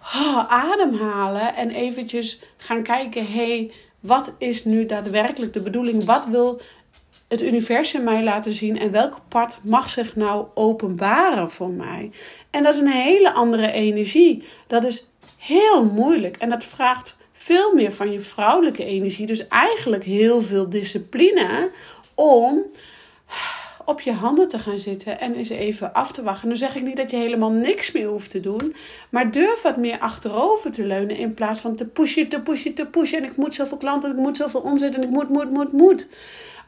oh, 0.00 0.52
ademhalen 0.52 1.54
en 1.54 1.70
eventjes 1.70 2.42
gaan 2.56 2.82
kijken: 2.82 3.26
hé, 3.26 3.46
hey, 3.46 3.70
wat 4.00 4.34
is 4.38 4.64
nu 4.64 4.86
daadwerkelijk 4.86 5.52
de 5.52 5.62
bedoeling? 5.62 6.04
Wat 6.04 6.26
wil 6.26 6.60
het 7.32 7.42
universum 7.42 8.04
mij 8.04 8.22
laten 8.22 8.52
zien 8.52 8.78
en 8.78 8.90
welk 8.90 9.20
pad 9.28 9.60
mag 9.62 9.90
zich 9.90 10.16
nou 10.16 10.46
openbaren 10.54 11.50
voor 11.50 11.70
mij? 11.70 12.10
En 12.50 12.62
dat 12.62 12.74
is 12.74 12.80
een 12.80 12.92
hele 12.92 13.32
andere 13.32 13.72
energie. 13.72 14.44
Dat 14.66 14.84
is 14.84 15.06
heel 15.36 15.84
moeilijk 15.84 16.36
en 16.36 16.50
dat 16.50 16.64
vraagt 16.64 17.16
veel 17.32 17.74
meer 17.74 17.92
van 17.92 18.12
je 18.12 18.20
vrouwelijke 18.20 18.84
energie. 18.84 19.26
Dus 19.26 19.48
eigenlijk 19.48 20.04
heel 20.04 20.40
veel 20.40 20.68
discipline 20.68 21.70
om 22.14 22.62
op 23.84 24.00
je 24.00 24.12
handen 24.12 24.48
te 24.48 24.58
gaan 24.58 24.78
zitten 24.78 25.20
en 25.20 25.34
eens 25.34 25.48
even 25.48 25.92
af 25.92 26.12
te 26.12 26.22
wachten. 26.22 26.48
Nu 26.48 26.56
zeg 26.56 26.76
ik 26.76 26.82
niet 26.82 26.96
dat 26.96 27.10
je 27.10 27.16
helemaal 27.16 27.50
niks 27.50 27.92
meer 27.92 28.06
hoeft 28.06 28.30
te 28.30 28.40
doen, 28.40 28.74
maar 29.10 29.30
durf 29.30 29.62
wat 29.62 29.76
meer 29.76 29.98
achterover 29.98 30.70
te 30.70 30.84
leunen 30.84 31.16
in 31.16 31.34
plaats 31.34 31.60
van 31.60 31.76
te 31.76 31.86
pushen, 31.86 32.28
te 32.28 32.40
pushen, 32.40 32.74
te 32.74 32.86
pushen. 32.86 33.18
En 33.18 33.24
ik 33.24 33.36
moet 33.36 33.54
zoveel 33.54 33.76
klanten, 33.76 34.10
ik 34.10 34.16
moet 34.16 34.36
zoveel 34.36 34.60
omzet 34.60 34.94
en 34.94 35.02
ik 35.02 35.10
moet, 35.10 35.28
moet, 35.28 35.50
moet, 35.50 35.72
moet. 35.72 36.08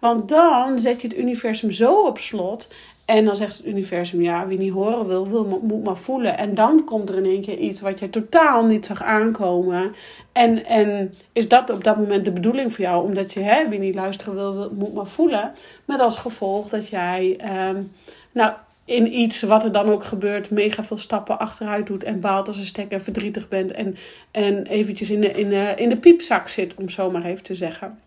Want 0.00 0.28
dan 0.28 0.78
zet 0.78 1.00
je 1.00 1.08
het 1.08 1.16
universum 1.16 1.70
zo 1.70 1.94
op 1.94 2.18
slot. 2.18 2.68
En 3.04 3.24
dan 3.24 3.36
zegt 3.36 3.56
het 3.56 3.66
universum, 3.66 4.22
ja, 4.22 4.46
wie 4.46 4.58
niet 4.58 4.72
horen 4.72 5.06
wil, 5.06 5.28
wil 5.28 5.60
moet 5.62 5.84
maar 5.84 5.96
voelen. 5.96 6.38
En 6.38 6.54
dan 6.54 6.84
komt 6.84 7.08
er 7.08 7.16
in 7.16 7.24
één 7.24 7.42
keer 7.42 7.58
iets 7.58 7.80
wat 7.80 7.98
je 7.98 8.10
totaal 8.10 8.66
niet 8.66 8.86
zag 8.86 9.02
aankomen. 9.02 9.94
En, 10.32 10.64
en 10.64 11.14
is 11.32 11.48
dat 11.48 11.70
op 11.70 11.84
dat 11.84 11.96
moment 11.96 12.24
de 12.24 12.32
bedoeling 12.32 12.72
voor 12.72 12.84
jou? 12.84 13.04
Omdat 13.04 13.32
je, 13.32 13.40
hè, 13.40 13.68
wie 13.68 13.78
niet 13.78 13.94
luisteren 13.94 14.34
wil, 14.34 14.54
wil 14.54 14.72
moet 14.78 14.94
maar 14.94 15.06
voelen. 15.06 15.52
Met 15.84 16.00
als 16.00 16.16
gevolg 16.16 16.68
dat 16.68 16.88
jij, 16.88 17.36
ehm, 17.38 17.82
nou, 18.32 18.52
in 18.84 19.18
iets 19.18 19.42
wat 19.42 19.64
er 19.64 19.72
dan 19.72 19.90
ook 19.90 20.04
gebeurt, 20.04 20.50
mega 20.50 20.84
veel 20.84 20.98
stappen 20.98 21.38
achteruit 21.38 21.86
doet 21.86 22.04
en 22.04 22.20
baalt 22.20 22.46
als 22.46 22.58
een 22.58 22.64
stek 22.64 22.90
en 22.90 23.02
verdrietig 23.02 23.48
bent. 23.48 23.72
En, 23.72 23.96
en 24.30 24.66
eventjes 24.66 25.10
in 25.10 25.20
de, 25.20 25.30
in, 25.30 25.48
de, 25.48 25.72
in 25.76 25.88
de 25.88 25.96
piepzak 25.96 26.48
zit, 26.48 26.74
om 26.74 26.88
zo 26.88 27.10
maar 27.10 27.24
even 27.24 27.42
te 27.42 27.54
zeggen. 27.54 27.98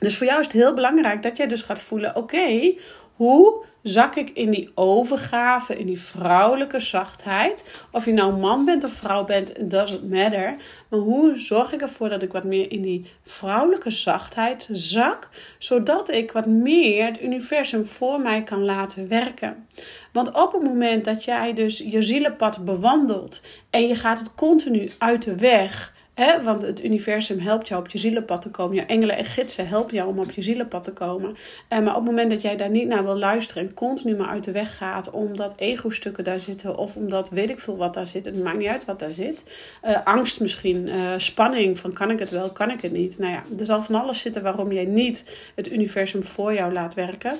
Dus 0.00 0.16
voor 0.16 0.26
jou 0.26 0.38
is 0.38 0.46
het 0.46 0.54
heel 0.54 0.74
belangrijk 0.74 1.22
dat 1.22 1.36
jij 1.36 1.46
dus 1.46 1.62
gaat 1.62 1.80
voelen: 1.80 2.16
oké, 2.16 2.72
hoe 3.14 3.64
zak 3.88 4.14
ik 4.14 4.30
in 4.30 4.50
die 4.50 4.70
overgave, 4.74 5.76
in 5.76 5.86
die 5.86 6.00
vrouwelijke 6.00 6.80
zachtheid? 6.80 7.86
Of 7.92 8.04
je 8.04 8.12
nou 8.12 8.36
man 8.36 8.64
bent 8.64 8.84
of 8.84 8.92
vrouw 8.92 9.24
bent, 9.24 9.70
doesn't 9.70 10.10
matter. 10.10 10.56
Maar 10.88 11.00
hoe 11.00 11.38
zorg 11.40 11.72
ik 11.72 11.80
ervoor 11.80 12.08
dat 12.08 12.22
ik 12.22 12.32
wat 12.32 12.44
meer 12.44 12.72
in 12.72 12.82
die 12.82 13.10
vrouwelijke 13.24 13.90
zachtheid 13.90 14.68
zak, 14.72 15.28
zodat 15.58 16.10
ik 16.10 16.32
wat 16.32 16.46
meer 16.46 17.04
het 17.04 17.22
universum 17.22 17.86
voor 17.86 18.20
mij 18.20 18.42
kan 18.42 18.64
laten 18.64 19.08
werken? 19.08 19.66
Want 20.12 20.32
op 20.34 20.52
het 20.52 20.62
moment 20.62 21.04
dat 21.04 21.24
jij 21.24 21.52
dus 21.52 21.78
je 21.78 22.02
zielenpad 22.02 22.64
bewandelt 22.64 23.42
en 23.70 23.86
je 23.86 23.94
gaat 23.94 24.18
het 24.18 24.34
continu 24.34 24.90
uit 24.98 25.22
de 25.22 25.36
weg 25.36 25.96
want 26.42 26.62
het 26.62 26.84
universum 26.84 27.38
helpt 27.38 27.68
jou 27.68 27.80
op 27.80 27.88
je 27.88 27.98
zielenpad 27.98 28.42
te 28.42 28.50
komen. 28.50 28.76
Je 28.76 28.82
engelen 28.82 29.16
en 29.16 29.24
gidsen 29.24 29.68
helpen 29.68 29.94
jou 29.94 30.08
om 30.08 30.18
op 30.18 30.30
je 30.30 30.42
zielenpad 30.42 30.84
te 30.84 30.92
komen. 30.92 31.30
Uh, 31.30 31.78
maar 31.78 31.88
op 31.88 31.94
het 31.94 32.04
moment 32.04 32.30
dat 32.30 32.42
jij 32.42 32.56
daar 32.56 32.70
niet 32.70 32.86
naar 32.86 33.04
wil 33.04 33.18
luisteren 33.18 33.62
en 33.62 33.74
continu 33.74 34.16
maar 34.16 34.28
uit 34.28 34.44
de 34.44 34.52
weg 34.52 34.76
gaat, 34.76 35.10
omdat 35.10 35.54
ego-stukken 35.56 36.24
daar 36.24 36.40
zitten 36.40 36.76
of 36.76 36.96
omdat 36.96 37.30
weet 37.30 37.50
ik 37.50 37.60
veel 37.60 37.76
wat 37.76 37.94
daar 37.94 38.06
zit, 38.06 38.26
het 38.26 38.42
maakt 38.42 38.58
niet 38.58 38.68
uit 38.68 38.84
wat 38.84 38.98
daar 38.98 39.10
zit. 39.10 39.44
Uh, 39.84 40.04
angst 40.04 40.40
misschien, 40.40 40.86
uh, 40.86 40.94
spanning 41.16 41.78
van 41.78 41.92
kan 41.92 42.10
ik 42.10 42.18
het 42.18 42.30
wel, 42.30 42.50
kan 42.50 42.70
ik 42.70 42.80
het 42.80 42.92
niet. 42.92 43.18
Nou 43.18 43.32
ja, 43.32 43.42
er 43.58 43.64
zal 43.64 43.82
van 43.82 43.94
alles 43.94 44.20
zitten 44.20 44.42
waarom 44.42 44.72
jij 44.72 44.84
niet 44.84 45.38
het 45.54 45.72
universum 45.72 46.22
voor 46.22 46.54
jou 46.54 46.72
laat 46.72 46.94
werken. 46.94 47.38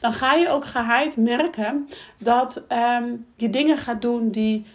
Dan 0.00 0.12
ga 0.12 0.34
je 0.34 0.48
ook 0.48 0.64
geheid 0.64 1.16
merken 1.16 1.88
dat 2.18 2.64
um, 3.00 3.26
je 3.36 3.50
dingen 3.50 3.78
gaat 3.78 4.02
doen 4.02 4.30
die 4.30 4.66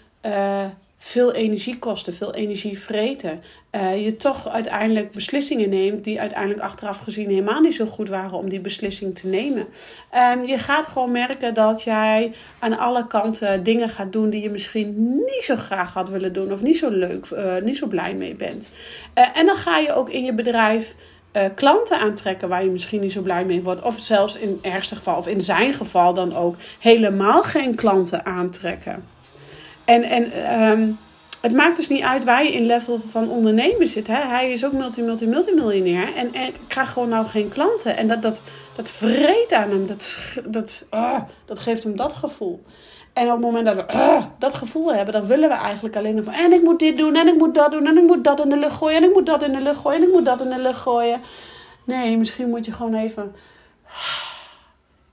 veel 1.05 1.33
energie 1.33 1.79
kosten, 1.79 2.13
veel 2.13 2.33
energie 2.33 2.79
vreten. 2.79 3.41
Uh, 3.71 4.03
je 4.03 4.15
toch 4.15 4.49
uiteindelijk 4.49 5.11
beslissingen 5.11 5.69
neemt 5.69 6.03
die 6.03 6.19
uiteindelijk 6.19 6.61
achteraf 6.61 6.99
gezien 6.99 7.29
helemaal 7.29 7.59
niet 7.59 7.75
zo 7.75 7.85
goed 7.85 8.09
waren 8.09 8.37
om 8.37 8.49
die 8.49 8.59
beslissing 8.59 9.15
te 9.15 9.27
nemen. 9.27 9.67
Um, 10.33 10.45
je 10.45 10.57
gaat 10.57 10.85
gewoon 10.85 11.11
merken 11.11 11.53
dat 11.53 11.83
jij 11.83 12.31
aan 12.59 12.77
alle 12.77 13.07
kanten 13.07 13.63
dingen 13.63 13.89
gaat 13.89 14.11
doen 14.11 14.29
die 14.29 14.41
je 14.41 14.49
misschien 14.49 15.13
niet 15.13 15.43
zo 15.43 15.55
graag 15.55 15.93
had 15.93 16.09
willen 16.09 16.33
doen 16.33 16.51
of 16.51 16.61
niet 16.61 16.77
zo 16.77 16.89
leuk, 16.89 17.29
uh, 17.29 17.57
niet 17.61 17.77
zo 17.77 17.87
blij 17.87 18.13
mee 18.13 18.35
bent. 18.35 18.69
Uh, 19.17 19.37
en 19.37 19.45
dan 19.45 19.55
ga 19.55 19.77
je 19.77 19.93
ook 19.93 20.09
in 20.09 20.23
je 20.23 20.33
bedrijf. 20.33 20.95
Klanten 21.55 21.99
aantrekken 21.99 22.49
waar 22.49 22.63
je 22.63 22.69
misschien 22.69 22.99
niet 22.99 23.11
zo 23.11 23.21
blij 23.21 23.45
mee 23.45 23.61
wordt. 23.61 23.81
Of 23.81 23.99
zelfs 23.99 24.37
in 24.37 24.59
ergste 24.61 24.95
geval, 24.95 25.17
of 25.17 25.27
in 25.27 25.41
zijn 25.41 25.73
geval 25.73 26.13
dan 26.13 26.35
ook, 26.35 26.55
helemaal 26.79 27.43
geen 27.43 27.75
klanten 27.75 28.25
aantrekken. 28.25 29.12
En, 29.85 30.03
en 30.03 30.53
um, 30.61 30.97
het 31.41 31.53
maakt 31.53 31.75
dus 31.75 31.89
niet 31.89 32.03
uit 32.03 32.23
waar 32.23 32.43
je 32.43 32.53
in 32.53 32.65
level 32.65 32.99
van 32.99 33.29
ondernemen 33.29 33.87
zit. 33.87 34.07
Hè? 34.07 34.21
Hij 34.21 34.51
is 34.51 34.65
ook 34.65 34.71
multi, 34.71 35.01
multi, 35.01 35.25
multimiljonair. 35.25 36.15
En, 36.15 36.33
en 36.33 36.53
krijgt 36.67 36.91
gewoon 36.91 37.09
nou 37.09 37.25
geen 37.25 37.49
klanten. 37.49 37.97
En 37.97 38.07
dat, 38.07 38.21
dat, 38.21 38.41
dat 38.75 38.89
vreet 38.89 39.53
aan 39.53 39.69
hem. 39.69 39.87
Dat, 39.87 40.21
dat, 40.45 40.85
uh, 40.93 41.19
dat 41.45 41.59
geeft 41.59 41.83
hem 41.83 41.95
dat 41.95 42.13
gevoel. 42.13 42.63
En 43.13 43.25
op 43.25 43.31
het 43.31 43.41
moment 43.41 43.65
dat 43.65 43.75
we 43.75 43.93
uh, 43.93 44.25
dat 44.39 44.53
gevoel 44.53 44.93
hebben, 44.93 45.13
dan 45.13 45.25
willen 45.25 45.49
we 45.49 45.55
eigenlijk 45.55 45.95
alleen 45.95 46.15
nog. 46.15 46.25
En 46.25 46.53
ik 46.53 46.61
moet 46.61 46.79
dit 46.79 46.97
doen, 46.97 47.15
en 47.15 47.27
ik 47.27 47.35
moet 47.35 47.53
dat 47.53 47.71
doen, 47.71 47.87
en 47.87 47.97
ik 47.97 48.03
moet 48.03 48.23
dat 48.23 48.39
in 48.39 48.49
de 48.49 48.57
lucht 48.57 48.75
gooien, 48.75 48.97
en 48.97 49.03
ik 49.03 49.13
moet 49.13 49.25
dat 49.25 49.43
in 49.43 49.51
de 49.51 49.61
lucht 49.61 49.79
gooien, 49.79 50.01
en 50.01 50.07
ik 50.07 50.13
moet 50.13 50.25
dat 50.25 50.41
in 50.41 50.49
de 50.49 50.61
lucht 50.61 50.79
gooien. 50.79 51.21
Nee, 51.83 52.17
misschien 52.17 52.49
moet 52.49 52.65
je 52.65 52.71
gewoon 52.71 52.93
even 52.93 53.35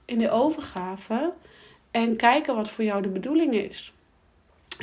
in 0.04 0.18
de 0.18 0.30
overgave 0.30 1.32
en 1.90 2.16
kijken 2.16 2.54
wat 2.54 2.70
voor 2.70 2.84
jou 2.84 3.02
de 3.02 3.08
bedoeling 3.08 3.54
is. 3.54 3.92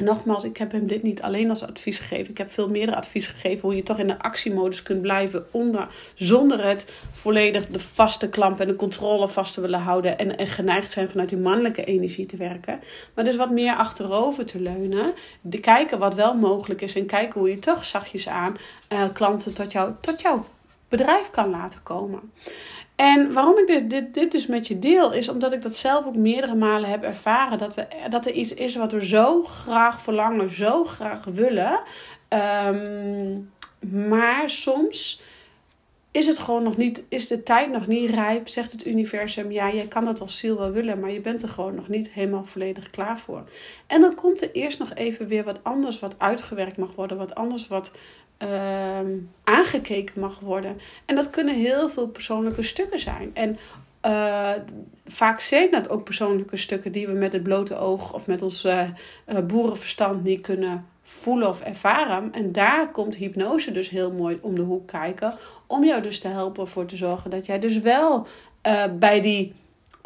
Nogmaals, 0.01 0.44
ik 0.44 0.58
heb 0.58 0.72
hem 0.72 0.88
dit 0.88 1.04
niet 1.04 1.22
alleen 1.22 1.50
als 1.50 1.63
advies 1.63 2.00
gegeven. 2.00 2.32
Ik 2.32 2.38
heb 2.38 2.51
veel 2.51 2.70
meerdere 2.70 2.98
advies 2.98 3.27
gegeven 3.27 3.62
hoe 3.62 3.75
je 3.75 3.84
toch 3.84 4.00
in 4.00 4.08
de 4.08 4.20
actiemodus 4.20 4.84
kunt 4.84 5.01
blijven 5.01 5.46
onder, 5.51 5.88
zonder 6.16 6.68
het 6.68 6.94
volledig 7.12 7.68
de 7.68 7.80
vaste 7.80 8.30
klamp 8.30 8.60
en 8.60 8.68
de 8.68 8.75
controle 8.75 9.27
vast 9.27 9.54
te 9.54 9.62
willen 9.62 9.80
houden 9.80 10.18
en, 10.18 10.38
en 10.38 10.48
geneigd 10.48 10.92
zijn 10.92 11.10
vanuit 11.10 11.30
die 11.30 11.38
mannelijke 11.38 11.84
energie 11.84 12.25
te 12.25 12.38
werken. 12.38 12.80
Maar 13.13 13.24
dus 13.24 13.36
wat 13.36 13.50
meer 13.50 13.75
achterover 13.75 14.46
te 14.46 14.60
leunen, 14.60 15.13
de 15.42 15.60
kijken 15.60 16.00
wat 16.00 16.13
wel 16.13 16.34
mogelijk 16.34 16.82
is 16.82 16.96
en 16.96 17.06
kijken 17.06 17.39
hoe 17.39 17.50
je 17.50 17.60
toch 17.60 17.86
zachtjes 17.86 18.27
aan 18.27 18.58
uh, 18.94 19.04
klanten 19.13 19.54
tot, 19.54 19.72
jou, 19.72 19.92
tot 20.01 20.22
jouw 20.22 20.46
bedrijf 20.89 21.30
kan 21.30 21.50
laten 21.50 21.84
komen. 21.84 22.32
En 22.98 23.34
waarom 23.34 23.58
ik 23.58 23.68
dit, 23.68 23.89
dit, 23.89 24.13
dit 24.13 24.32
dus 24.32 24.48
met 24.48 24.68
je 24.68 24.80
deel, 24.80 25.13
is 25.13 25.30
omdat 25.30 25.54
ik 25.54 25.62
dat 25.62 25.75
zelf 25.75 26.06
ook 26.06 26.16
meerdere 26.16 26.56
malen 26.56 26.89
heb 26.89 27.04
ervaren. 27.04 27.58
Dat, 27.58 27.75
we, 27.75 27.88
dat 28.10 28.25
er 28.25 28.32
iets 28.32 28.54
is 28.54 28.75
wat 28.75 28.92
we 28.92 29.06
zo 29.06 29.44
graag 29.44 30.01
verlangen, 30.01 30.50
zo 30.50 30.84
graag 30.84 31.25
willen. 31.25 31.80
Um, 32.68 33.51
maar 34.10 34.50
soms 34.50 35.22
is 36.12 36.27
het 36.27 36.38
gewoon 36.38 36.63
nog 36.63 36.77
niet, 36.77 37.04
is 37.10 37.27
de 37.27 37.44
tijd 37.44 37.72
nog 37.72 37.88
niet 37.88 38.10
rijp, 38.10 38.48
zegt 38.48 38.72
het 38.72 38.86
universum. 38.86 39.51
Ja, 39.51 39.74
jij 39.74 39.88
kan 39.88 40.06
dat 40.06 40.22
als 40.22 40.38
ziel 40.38 40.58
wel 40.58 40.72
willen, 40.72 41.00
maar 41.00 41.12
je 41.12 41.22
bent 41.22 41.42
er 41.42 41.50
gewoon 41.50 41.75
nog 41.75 41.88
niet 41.88 42.12
helemaal 42.12 42.46
volledig 42.46 42.89
klaar 42.89 43.20
voor. 43.20 43.44
En 43.88 44.01
dan 44.01 44.16
komt 44.16 44.42
er 44.42 44.51
eerst 44.51 44.80
nog 44.80 44.94
even 44.94 45.27
weer 45.27 45.44
wat 45.44 45.63
anders 45.63 46.00
wat 46.00 46.16
uitgewerkt 46.18 46.77
mag 46.77 46.96
worden, 46.96 47.18
wat 47.18 47.36
anders 47.36 47.68
wat 47.68 47.92
uh, 48.44 49.00
aangekeken 49.44 50.20
mag 50.20 50.39
worden. 50.39 50.79
En 51.06 51.15
dat 51.15 51.29
kunnen 51.29 51.56
heel 51.56 51.89
veel 51.89 52.08
persoonlijke 52.08 52.63
stukken 52.63 53.00
zijn. 53.00 53.32
En 53.34 53.58
uh, 54.06 54.51
vaak 55.06 55.39
zijn 55.39 55.72
dat 55.72 55.89
ook 55.89 56.03
persoonlijke 56.03 56.58
stukken 56.58 56.91
die 56.91 57.08
we 57.08 57.13
met 57.13 57.34
het 57.34 57.44
blote 57.44 57.77
oog 57.77 58.13
of 58.13 58.27
met 58.27 58.41
ons 58.41 58.65
uh, 58.65 58.89
boerenverstand 59.48 60.24
niet 60.24 60.41
kunnen 60.41 60.86
voelen 61.03 61.50
of 61.50 61.62
ervaren. 61.62 62.34
En 62.34 62.51
daar 62.51 62.91
komt 62.91 63.15
hypnose 63.15 63.72
dus 63.72 63.89
heel 63.89 64.12
mooi 64.12 64.38
om 64.41 64.56
de 64.56 64.62
hoek 64.62 64.88
kijken. 64.88 65.34
Om 65.67 65.84
jou 65.84 66.01
dus 66.01 66.20
te 66.20 66.27
helpen 66.27 66.67
voor 66.67 66.86
te 66.86 66.96
zorgen 66.96 67.29
dat 67.29 67.46
jij 67.46 67.60
dus 67.60 67.79
wel 67.79 68.27
bij 69.00 69.22
die 69.22 69.53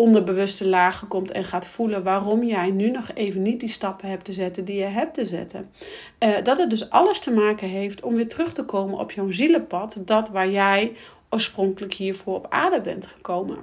onderbewuste 0.01 0.67
lagen 0.67 1.07
komt 1.07 1.31
en 1.31 1.43
gaat 1.43 1.67
voelen 1.67 2.03
waarom 2.03 2.43
jij 2.43 2.69
nu 2.69 2.91
nog 2.91 3.09
even 3.13 3.41
niet 3.41 3.59
die 3.59 3.69
stappen 3.69 4.09
hebt 4.09 4.25
te 4.25 4.33
zetten 4.33 4.65
die 4.65 4.77
je 4.77 4.85
hebt 4.85 5.13
te 5.13 5.25
zetten. 5.25 5.71
Uh, 6.19 6.35
dat 6.43 6.57
het 6.57 6.69
dus 6.69 6.89
alles 6.89 7.19
te 7.19 7.31
maken 7.31 7.67
heeft 7.67 8.03
om 8.03 8.15
weer 8.15 8.27
terug 8.27 8.53
te 8.53 8.63
komen 8.63 8.99
op 8.99 9.11
jouw 9.11 9.31
zielenpad, 9.31 10.01
dat 10.05 10.29
waar 10.29 10.49
jij 10.49 10.93
oorspronkelijk 11.29 11.93
hiervoor 11.93 12.35
op 12.35 12.45
aarde 12.49 12.81
bent 12.81 13.07
gekomen. 13.07 13.57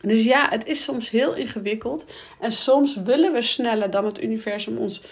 Dus 0.00 0.24
ja, 0.24 0.48
het 0.48 0.66
is 0.66 0.84
soms 0.84 1.10
heel 1.10 1.34
ingewikkeld 1.34 2.06
en 2.40 2.52
soms 2.52 2.96
willen 2.96 3.32
we 3.32 3.42
sneller 3.42 3.90
dan 3.90 4.04
het 4.04 4.22
universum 4.22 4.76
ons 4.76 5.02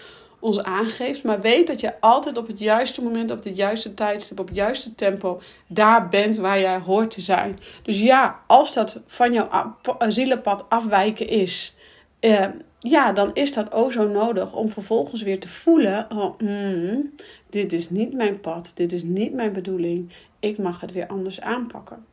ons 0.40 0.62
aangeeft. 0.62 1.25
Maar 1.25 1.40
weet 1.40 1.66
dat 1.66 1.80
je 1.80 2.00
altijd 2.00 2.37
op 2.37 2.47
het 2.47 2.59
juiste 2.59 3.02
moment, 3.02 3.30
op 3.30 3.45
het 3.45 3.57
juiste 3.57 3.95
tijdstip, 3.95 4.40
op 4.40 4.47
het 4.47 4.57
juiste 4.57 4.95
tempo 4.95 5.40
daar 5.66 6.09
bent 6.09 6.37
waar 6.37 6.61
jij 6.61 6.78
hoort 6.78 7.11
te 7.11 7.21
zijn. 7.21 7.59
Dus 7.83 8.00
ja, 8.00 8.40
als 8.47 8.75
dat 8.75 9.00
van 9.07 9.33
jouw 9.33 9.76
zielenpad 10.09 10.64
afwijken 10.68 11.28
is. 11.28 11.76
uh, 12.21 12.47
ja, 12.78 13.12
dan 13.12 13.30
is 13.35 13.52
dat 13.52 13.73
ook 13.73 13.92
zo 13.92 14.09
nodig 14.09 14.54
om 14.54 14.68
vervolgens 14.68 15.23
weer 15.23 15.40
te 15.40 15.49
voelen: 15.49 16.07
oh, 16.14 16.38
mm, 16.38 17.14
dit 17.50 17.73
is 17.73 17.90
niet 17.90 18.12
mijn 18.12 18.40
pad, 18.40 18.73
dit 18.75 18.92
is 18.92 19.02
niet 19.02 19.33
mijn 19.33 19.52
bedoeling. 19.52 20.12
Ik 20.40 20.59
mag 20.59 20.80
het 20.80 20.92
weer 20.92 21.07
anders 21.07 21.40
aanpakken. 21.40 22.07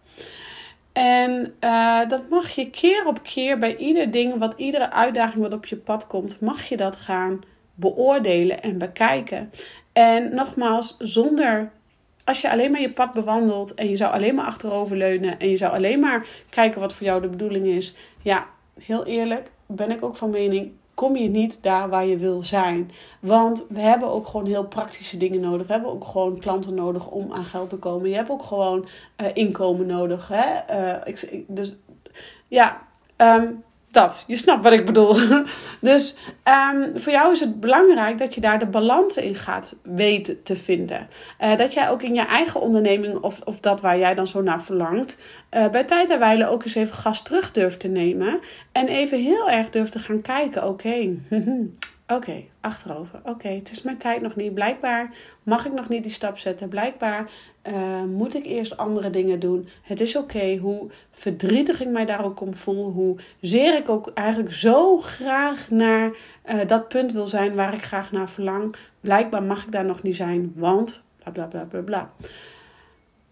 En 0.93 1.53
uh, 1.61 2.09
dat 2.09 2.29
mag 2.29 2.49
je 2.49 2.69
keer 2.69 3.05
op 3.05 3.23
keer 3.23 3.57
bij 3.57 3.77
ieder 3.77 4.11
ding, 4.11 4.37
wat 4.37 4.53
iedere 4.57 4.91
uitdaging 4.91 5.43
wat 5.43 5.53
op 5.53 5.65
je 5.65 5.75
pad 5.75 6.07
komt, 6.07 6.39
mag 6.39 6.63
je 6.63 6.77
dat 6.77 6.95
gaan 6.95 7.41
beoordelen 7.75 8.61
en 8.61 8.77
bekijken. 8.77 9.51
En 9.93 10.35
nogmaals, 10.35 10.95
zonder 10.99 11.71
als 12.23 12.41
je 12.41 12.51
alleen 12.51 12.71
maar 12.71 12.81
je 12.81 12.93
pad 12.93 13.13
bewandelt 13.13 13.73
en 13.73 13.89
je 13.89 13.95
zou 13.95 14.13
alleen 14.13 14.35
maar 14.35 14.45
achteroverleunen 14.45 15.39
en 15.39 15.49
je 15.49 15.57
zou 15.57 15.73
alleen 15.73 15.99
maar 15.99 16.27
kijken 16.49 16.81
wat 16.81 16.93
voor 16.93 17.05
jou 17.05 17.21
de 17.21 17.27
bedoeling 17.27 17.65
is, 17.65 17.93
ja, 18.21 18.45
heel 18.83 19.05
eerlijk, 19.05 19.51
ben 19.65 19.91
ik 19.91 20.03
ook 20.03 20.15
van 20.15 20.29
mening, 20.29 20.71
kom 20.93 21.15
je 21.15 21.29
niet 21.29 21.57
daar 21.61 21.89
waar 21.89 22.05
je 22.05 22.17
wil 22.17 22.43
zijn. 22.43 22.91
Want 23.19 23.65
we 23.69 23.79
hebben 23.79 24.09
ook 24.09 24.27
gewoon 24.27 24.45
heel 24.45 24.67
praktische 24.67 25.17
dingen 25.17 25.39
nodig. 25.39 25.67
We 25.67 25.73
hebben 25.73 25.91
ook 25.91 26.05
gewoon 26.05 26.39
klanten 26.39 26.73
nodig 26.73 27.07
om 27.07 27.33
aan 27.33 27.45
geld 27.45 27.69
te 27.69 27.77
komen. 27.77 28.09
Je 28.09 28.15
hebt 28.15 28.29
ook 28.29 28.43
gewoon 28.43 28.87
uh, 29.21 29.27
inkomen 29.33 29.85
nodig. 29.85 30.27
Hè? 30.27 30.77
Uh, 30.79 31.01
ik, 31.05 31.43
dus 31.47 31.77
ja, 32.47 32.81
um, 33.17 33.63
dat, 33.95 34.23
je 34.27 34.35
snapt 34.35 34.63
wat 34.63 34.73
ik 34.73 34.85
bedoel. 34.85 35.15
Dus 35.81 36.15
um, 36.73 36.99
voor 36.99 37.11
jou 37.11 37.31
is 37.31 37.39
het 37.39 37.59
belangrijk 37.59 38.17
dat 38.17 38.33
je 38.33 38.41
daar 38.41 38.59
de 38.59 38.65
balans 38.65 39.17
in 39.17 39.35
gaat 39.35 39.75
weten 39.83 40.43
te 40.43 40.55
vinden. 40.55 41.07
Uh, 41.41 41.55
dat 41.55 41.73
jij 41.73 41.89
ook 41.89 42.03
in 42.03 42.13
je 42.13 42.25
eigen 42.25 42.61
onderneming, 42.61 43.17
of, 43.17 43.41
of 43.43 43.59
dat 43.59 43.81
waar 43.81 43.97
jij 43.97 44.13
dan 44.13 44.27
zo 44.27 44.41
naar 44.41 44.61
verlangt, 44.61 45.19
uh, 45.51 45.67
bij 45.69 45.83
tijd 45.83 46.09
en 46.09 46.19
wijle 46.19 46.47
ook 46.47 46.63
eens 46.63 46.75
even 46.75 46.95
gas 46.95 47.23
terug 47.23 47.51
durft 47.51 47.79
te 47.79 47.87
nemen. 47.87 48.39
En 48.71 48.87
even 48.87 49.19
heel 49.19 49.49
erg 49.49 49.69
durft 49.69 49.91
te 49.91 49.99
gaan 49.99 50.21
kijken: 50.21 50.67
oké, 50.67 50.95
Oké, 52.07 52.43
achterover. 52.61 53.19
Oké, 53.23 53.47
het 53.47 53.71
is 53.71 53.81
mijn 53.81 53.97
tijd 53.97 54.21
nog 54.21 54.35
niet. 54.35 54.53
Blijkbaar 54.53 55.15
mag 55.43 55.65
ik 55.65 55.73
nog 55.73 55.89
niet 55.89 56.03
die 56.03 56.11
stap 56.11 56.37
zetten. 56.37 56.69
Blijkbaar 56.69 57.31
uh, 57.67 58.03
moet 58.03 58.35
ik 58.35 58.45
eerst 58.45 58.77
andere 58.77 59.09
dingen 59.09 59.39
doen. 59.39 59.67
Het 59.81 60.01
is 60.01 60.15
oké 60.15 60.57
hoe 60.57 60.89
verdrietig 61.11 61.81
ik 61.81 61.87
mij 61.87 62.05
daar 62.05 62.25
ook 62.25 62.39
om 62.39 62.53
voel. 62.53 62.91
Hoe 62.91 63.15
zeer 63.41 63.77
ik 63.77 63.89
ook 63.89 64.11
eigenlijk 64.13 64.53
zo 64.53 64.97
graag 64.97 65.69
naar 65.69 66.11
uh, 66.45 66.59
dat 66.67 66.87
punt 66.87 67.11
wil 67.11 67.27
zijn 67.27 67.55
waar 67.55 67.73
ik 67.73 67.83
graag 67.83 68.11
naar 68.11 68.29
verlang. 68.29 68.75
Blijkbaar 68.99 69.43
mag 69.43 69.63
ik 69.63 69.71
daar 69.71 69.85
nog 69.85 70.01
niet 70.01 70.15
zijn, 70.15 70.53
want 70.55 71.03
bla 71.17 71.31
bla 71.31 71.45
bla 71.45 71.63
bla 71.63 71.81
bla. 71.81 72.11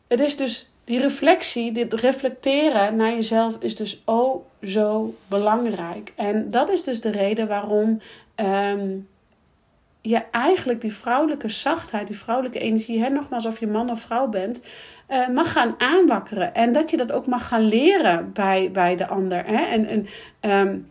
Het 0.07 0.19
is 0.19 0.37
dus 0.37 0.72
die 0.83 0.99
reflectie, 0.99 1.71
dit 1.71 1.93
reflecteren 1.93 2.95
naar 2.95 3.11
jezelf 3.11 3.57
is 3.59 3.75
dus 3.75 4.01
oh 4.05 4.45
zo 4.61 5.15
belangrijk. 5.27 6.13
En 6.15 6.51
dat 6.51 6.69
is 6.69 6.83
dus 6.83 7.01
de 7.01 7.11
reden 7.11 7.47
waarom 7.47 7.99
um, 8.35 9.07
je 10.01 10.21
eigenlijk 10.31 10.81
die 10.81 10.93
vrouwelijke 10.93 11.49
zachtheid, 11.49 12.07
die 12.07 12.17
vrouwelijke 12.17 12.59
energie, 12.59 13.03
hè, 13.03 13.09
nogmaals 13.09 13.45
of 13.45 13.59
je 13.59 13.67
man 13.67 13.89
of 13.89 13.99
vrouw 13.99 14.27
bent, 14.27 14.61
uh, 15.09 15.27
mag 15.27 15.51
gaan 15.51 15.75
aanwakkeren. 15.77 16.55
En 16.55 16.71
dat 16.71 16.89
je 16.89 16.97
dat 16.97 17.11
ook 17.11 17.25
mag 17.25 17.47
gaan 17.47 17.61
leren 17.61 18.31
bij, 18.33 18.71
bij 18.71 18.95
de 18.95 19.07
ander. 19.07 19.45
Hè? 19.45 19.63
En, 19.63 19.85
en 19.85 20.07
um, 20.51 20.87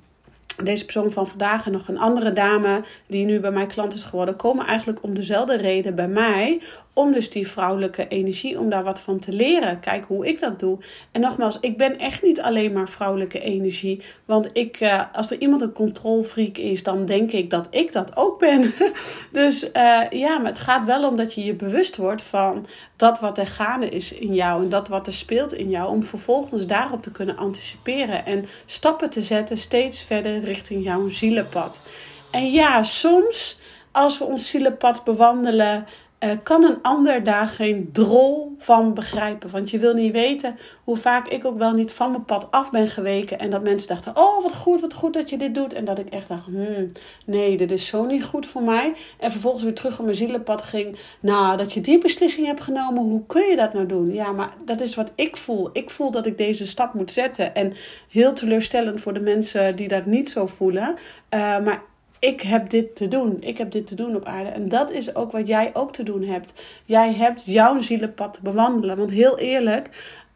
deze 0.62 0.84
persoon 0.84 1.12
van 1.12 1.26
vandaag 1.28 1.66
en 1.66 1.72
nog 1.72 1.88
een 1.88 1.98
andere 1.98 2.32
dame 2.32 2.82
die 3.06 3.24
nu 3.24 3.40
bij 3.40 3.50
mij 3.50 3.66
klant 3.66 3.94
is 3.94 4.04
geworden, 4.04 4.36
komen 4.36 4.66
eigenlijk 4.66 5.02
om 5.02 5.14
dezelfde 5.14 5.56
reden 5.56 5.94
bij 5.94 6.08
mij. 6.08 6.60
Om 6.94 7.12
dus 7.12 7.30
die 7.30 7.48
vrouwelijke 7.48 8.08
energie, 8.08 8.58
om 8.58 8.70
daar 8.70 8.84
wat 8.84 9.00
van 9.00 9.18
te 9.18 9.32
leren. 9.32 9.80
Kijk 9.80 10.04
hoe 10.04 10.26
ik 10.26 10.40
dat 10.40 10.60
doe. 10.60 10.78
En 11.12 11.20
nogmaals, 11.20 11.60
ik 11.60 11.76
ben 11.76 11.98
echt 11.98 12.22
niet 12.22 12.40
alleen 12.40 12.72
maar 12.72 12.88
vrouwelijke 12.88 13.40
energie. 13.40 14.02
Want 14.24 14.50
ik, 14.52 14.80
uh, 14.80 15.02
als 15.12 15.30
er 15.30 15.38
iemand 15.40 15.62
een 15.62 15.72
controlfreak 15.72 16.58
is, 16.58 16.82
dan 16.82 17.06
denk 17.06 17.32
ik 17.32 17.50
dat 17.50 17.68
ik 17.70 17.92
dat 17.92 18.16
ook 18.16 18.38
ben. 18.38 18.72
dus 19.32 19.64
uh, 19.64 20.00
ja, 20.10 20.38
maar 20.38 20.50
het 20.50 20.58
gaat 20.58 20.84
wel 20.84 21.08
om 21.08 21.16
dat 21.16 21.34
je 21.34 21.44
je 21.44 21.54
bewust 21.54 21.96
wordt 21.96 22.22
van 22.22 22.66
dat 22.96 23.20
wat 23.20 23.38
er 23.38 23.46
gaande 23.46 23.88
is 23.88 24.12
in 24.12 24.34
jou. 24.34 24.62
En 24.62 24.68
dat 24.68 24.88
wat 24.88 25.06
er 25.06 25.12
speelt 25.12 25.52
in 25.52 25.70
jou. 25.70 25.90
Om 25.90 26.02
vervolgens 26.02 26.66
daarop 26.66 27.02
te 27.02 27.12
kunnen 27.12 27.36
anticiperen. 27.36 28.26
En 28.26 28.44
stappen 28.66 29.10
te 29.10 29.22
zetten 29.22 29.58
steeds 29.58 30.02
verder 30.02 30.41
richting 30.44 30.84
jouw 30.84 31.08
zielenpad. 31.08 31.82
En 32.30 32.50
ja, 32.50 32.82
soms 32.82 33.58
als 33.92 34.18
we 34.18 34.24
ons 34.24 34.48
zielenpad 34.48 35.04
bewandelen, 35.04 35.86
uh, 36.24 36.30
kan 36.42 36.64
een 36.64 36.82
ander 36.82 37.22
daar 37.22 37.46
geen 37.46 37.88
drol 37.92 38.54
van 38.58 38.94
begrijpen. 38.94 39.50
Want 39.50 39.70
je 39.70 39.78
wil 39.78 39.94
niet 39.94 40.12
weten 40.12 40.56
hoe 40.84 40.96
vaak 40.96 41.28
ik 41.28 41.44
ook 41.44 41.58
wel 41.58 41.72
niet 41.72 41.92
van 41.92 42.10
mijn 42.10 42.24
pad 42.24 42.50
af 42.50 42.70
ben 42.70 42.88
geweken. 42.88 43.38
En 43.38 43.50
dat 43.50 43.62
mensen 43.62 43.88
dachten: 43.88 44.16
Oh, 44.16 44.42
wat 44.42 44.54
goed, 44.54 44.80
wat 44.80 44.94
goed 44.94 45.14
dat 45.14 45.30
je 45.30 45.36
dit 45.36 45.54
doet. 45.54 45.72
En 45.72 45.84
dat 45.84 45.98
ik 45.98 46.08
echt 46.08 46.28
dacht: 46.28 46.44
hmm, 46.44 46.86
Nee, 47.26 47.56
dit 47.56 47.70
is 47.70 47.86
zo 47.86 48.04
niet 48.04 48.24
goed 48.24 48.46
voor 48.46 48.62
mij. 48.62 48.92
En 49.18 49.30
vervolgens 49.30 49.62
weer 49.62 49.74
terug 49.74 49.98
op 49.98 50.04
mijn 50.04 50.16
zielenpad 50.16 50.62
ging. 50.62 50.96
Nou, 51.20 51.56
dat 51.56 51.72
je 51.72 51.80
die 51.80 51.98
beslissing 51.98 52.46
hebt 52.46 52.60
genomen, 52.60 53.02
hoe 53.02 53.26
kun 53.26 53.44
je 53.48 53.56
dat 53.56 53.72
nou 53.72 53.86
doen? 53.86 54.12
Ja, 54.12 54.32
maar 54.32 54.52
dat 54.64 54.80
is 54.80 54.94
wat 54.94 55.12
ik 55.14 55.36
voel. 55.36 55.70
Ik 55.72 55.90
voel 55.90 56.10
dat 56.10 56.26
ik 56.26 56.38
deze 56.38 56.66
stap 56.66 56.94
moet 56.94 57.10
zetten. 57.10 57.54
En 57.54 57.72
heel 58.08 58.32
teleurstellend 58.32 59.00
voor 59.00 59.12
de 59.12 59.20
mensen 59.20 59.76
die 59.76 59.88
dat 59.88 60.06
niet 60.06 60.30
zo 60.30 60.46
voelen. 60.46 60.88
Uh, 60.88 61.40
maar 61.40 61.82
ik 62.22 62.40
heb 62.40 62.70
dit 62.70 62.96
te 62.96 63.08
doen. 63.08 63.36
Ik 63.40 63.58
heb 63.58 63.70
dit 63.70 63.86
te 63.86 63.94
doen 63.94 64.16
op 64.16 64.24
aarde. 64.24 64.48
En 64.48 64.68
dat 64.68 64.90
is 64.90 65.14
ook 65.14 65.32
wat 65.32 65.46
jij 65.46 65.70
ook 65.72 65.92
te 65.92 66.02
doen 66.02 66.22
hebt. 66.22 66.54
Jij 66.84 67.14
hebt 67.14 67.44
jouw 67.44 67.78
zielenpad 67.78 68.32
te 68.32 68.42
bewandelen. 68.42 68.96
Want 68.96 69.10
heel 69.10 69.38
eerlijk, 69.38 69.88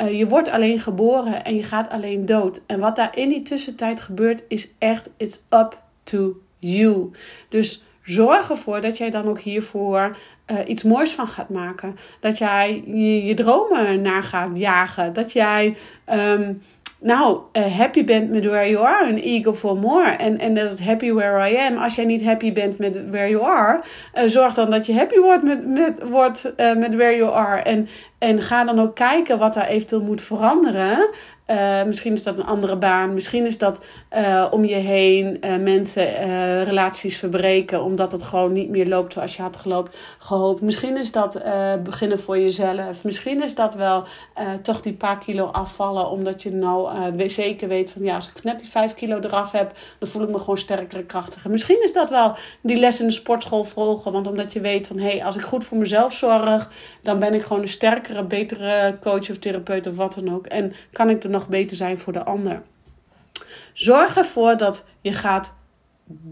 uh, 0.02 0.18
je 0.18 0.28
wordt 0.28 0.48
alleen 0.48 0.80
geboren 0.80 1.44
en 1.44 1.56
je 1.56 1.62
gaat 1.62 1.88
alleen 1.90 2.26
dood. 2.26 2.62
En 2.66 2.80
wat 2.80 2.96
daar 2.96 3.16
in 3.16 3.28
die 3.28 3.42
tussentijd 3.42 4.00
gebeurt, 4.00 4.42
is 4.48 4.68
echt, 4.78 5.10
it's 5.16 5.42
up 5.50 5.82
to 6.02 6.36
you. 6.58 7.10
Dus 7.48 7.84
zorg 8.02 8.50
ervoor 8.50 8.80
dat 8.80 8.98
jij 8.98 9.10
dan 9.10 9.28
ook 9.28 9.40
hiervoor 9.40 10.16
uh, 10.46 10.58
iets 10.66 10.82
moois 10.82 11.12
van 11.12 11.26
gaat 11.26 11.48
maken. 11.48 11.96
Dat 12.20 12.38
jij 12.38 12.82
je, 13.24 13.34
dromen 13.34 14.02
naar 14.02 14.22
gaat 14.22 14.58
jagen. 14.58 15.12
Dat 15.12 15.32
jij. 15.32 15.76
Um, 16.12 16.62
nou, 17.06 17.40
uh, 17.52 17.76
happy 17.76 18.04
bent 18.04 18.30
met 18.30 18.44
where 18.44 18.70
you 18.70 18.86
are 18.86 19.06
en 19.06 19.18
eager 19.18 19.54
for 19.54 19.76
more. 19.76 20.10
En, 20.10 20.38
en 20.38 20.54
dat 20.54 20.78
happy 20.78 21.12
where 21.12 21.50
I 21.50 21.56
am. 21.56 21.76
Als 21.76 21.94
jij 21.94 22.04
niet 22.04 22.24
happy 22.24 22.52
bent 22.52 22.78
met 22.78 23.10
where 23.10 23.28
you 23.28 23.44
are, 23.44 23.82
uh, 24.14 24.22
zorg 24.26 24.54
dan 24.54 24.70
dat 24.70 24.86
je 24.86 24.94
happy 24.94 25.18
wordt 25.18 25.42
met, 25.42 25.66
met, 25.66 26.02
wordt, 26.02 26.52
uh, 26.56 26.76
met 26.76 26.94
where 26.94 27.16
you 27.16 27.30
are. 27.32 27.62
En, 27.62 27.88
en 28.18 28.42
ga 28.42 28.64
dan 28.64 28.80
ook 28.80 28.94
kijken 28.94 29.38
wat 29.38 29.54
daar 29.54 29.66
eventueel 29.66 30.02
moet 30.02 30.20
veranderen. 30.20 31.10
Uh, 31.50 31.82
misschien 31.82 32.12
is 32.12 32.22
dat 32.22 32.36
een 32.36 32.44
andere 32.44 32.76
baan. 32.76 33.14
Misschien 33.14 33.46
is 33.46 33.58
dat 33.58 33.84
uh, 34.16 34.46
om 34.50 34.64
je 34.64 34.74
heen 34.74 35.38
uh, 35.40 35.56
mensen 35.56 36.06
relaties 36.64 37.16
verbreken. 37.16 37.82
Omdat 37.82 38.12
het 38.12 38.22
gewoon 38.22 38.52
niet 38.52 38.68
meer 38.68 38.86
loopt 38.86 39.12
zoals 39.12 39.36
je 39.36 39.42
had 39.42 39.56
geloopt, 39.56 39.96
gehoopt. 40.18 40.60
Misschien 40.60 40.96
is 40.96 41.12
dat 41.12 41.42
beginnen 41.82 42.18
voor 42.20 42.38
jezelf. 42.38 43.04
Misschien 43.04 43.42
is 43.42 43.54
dat 43.54 43.74
wel 43.74 44.04
toch 44.62 44.80
die 44.80 44.92
paar 44.92 45.18
kilo 45.18 45.44
afvallen. 45.44 46.10
Omdat 46.10 46.42
je 46.42 46.52
nou 46.52 46.90
zeker 47.28 47.68
weet 47.68 47.90
van 47.90 48.02
ja, 48.02 48.14
als 48.14 48.30
ik 48.34 48.42
net 48.42 48.58
die 48.58 48.68
vijf 48.68 48.94
kilo 48.94 49.18
eraf 49.18 49.52
heb, 49.52 49.72
dan 49.98 50.08
voel 50.08 50.22
ik 50.22 50.30
me 50.30 50.38
gewoon 50.38 50.58
sterker 50.58 50.98
en 50.98 51.06
krachtiger. 51.06 51.50
Misschien 51.50 51.82
is 51.82 51.92
dat 51.92 52.10
wel 52.10 52.34
die 52.60 52.76
les 52.76 53.00
in 53.00 53.06
de 53.06 53.12
sportschool 53.12 53.64
volgen. 53.64 54.12
Want 54.12 54.26
omdat 54.26 54.52
je 54.52 54.60
weet 54.60 54.86
van 54.86 54.98
hé, 54.98 55.10
hey, 55.10 55.24
als 55.24 55.36
ik 55.36 55.42
goed 55.42 55.64
voor 55.64 55.78
mezelf 55.78 56.12
zorg, 56.12 56.70
dan 57.02 57.18
ben 57.18 57.34
ik 57.34 57.42
gewoon 57.42 57.62
een 57.62 57.68
sterkere, 57.68 58.24
betere 58.24 58.96
coach 59.00 59.30
of 59.30 59.38
therapeut 59.38 59.86
of 59.86 59.96
wat 59.96 60.14
dan 60.14 60.34
ook. 60.34 60.46
En 60.46 60.72
kan 60.92 61.10
ik 61.10 61.24
er 61.24 61.34
nog 61.36 61.48
beter 61.48 61.76
zijn 61.76 61.98
voor 61.98 62.12
de 62.12 62.24
ander. 62.24 62.62
Zorg 63.72 64.16
ervoor 64.16 64.56
dat 64.56 64.84
je 65.00 65.12
gaat 65.12 65.54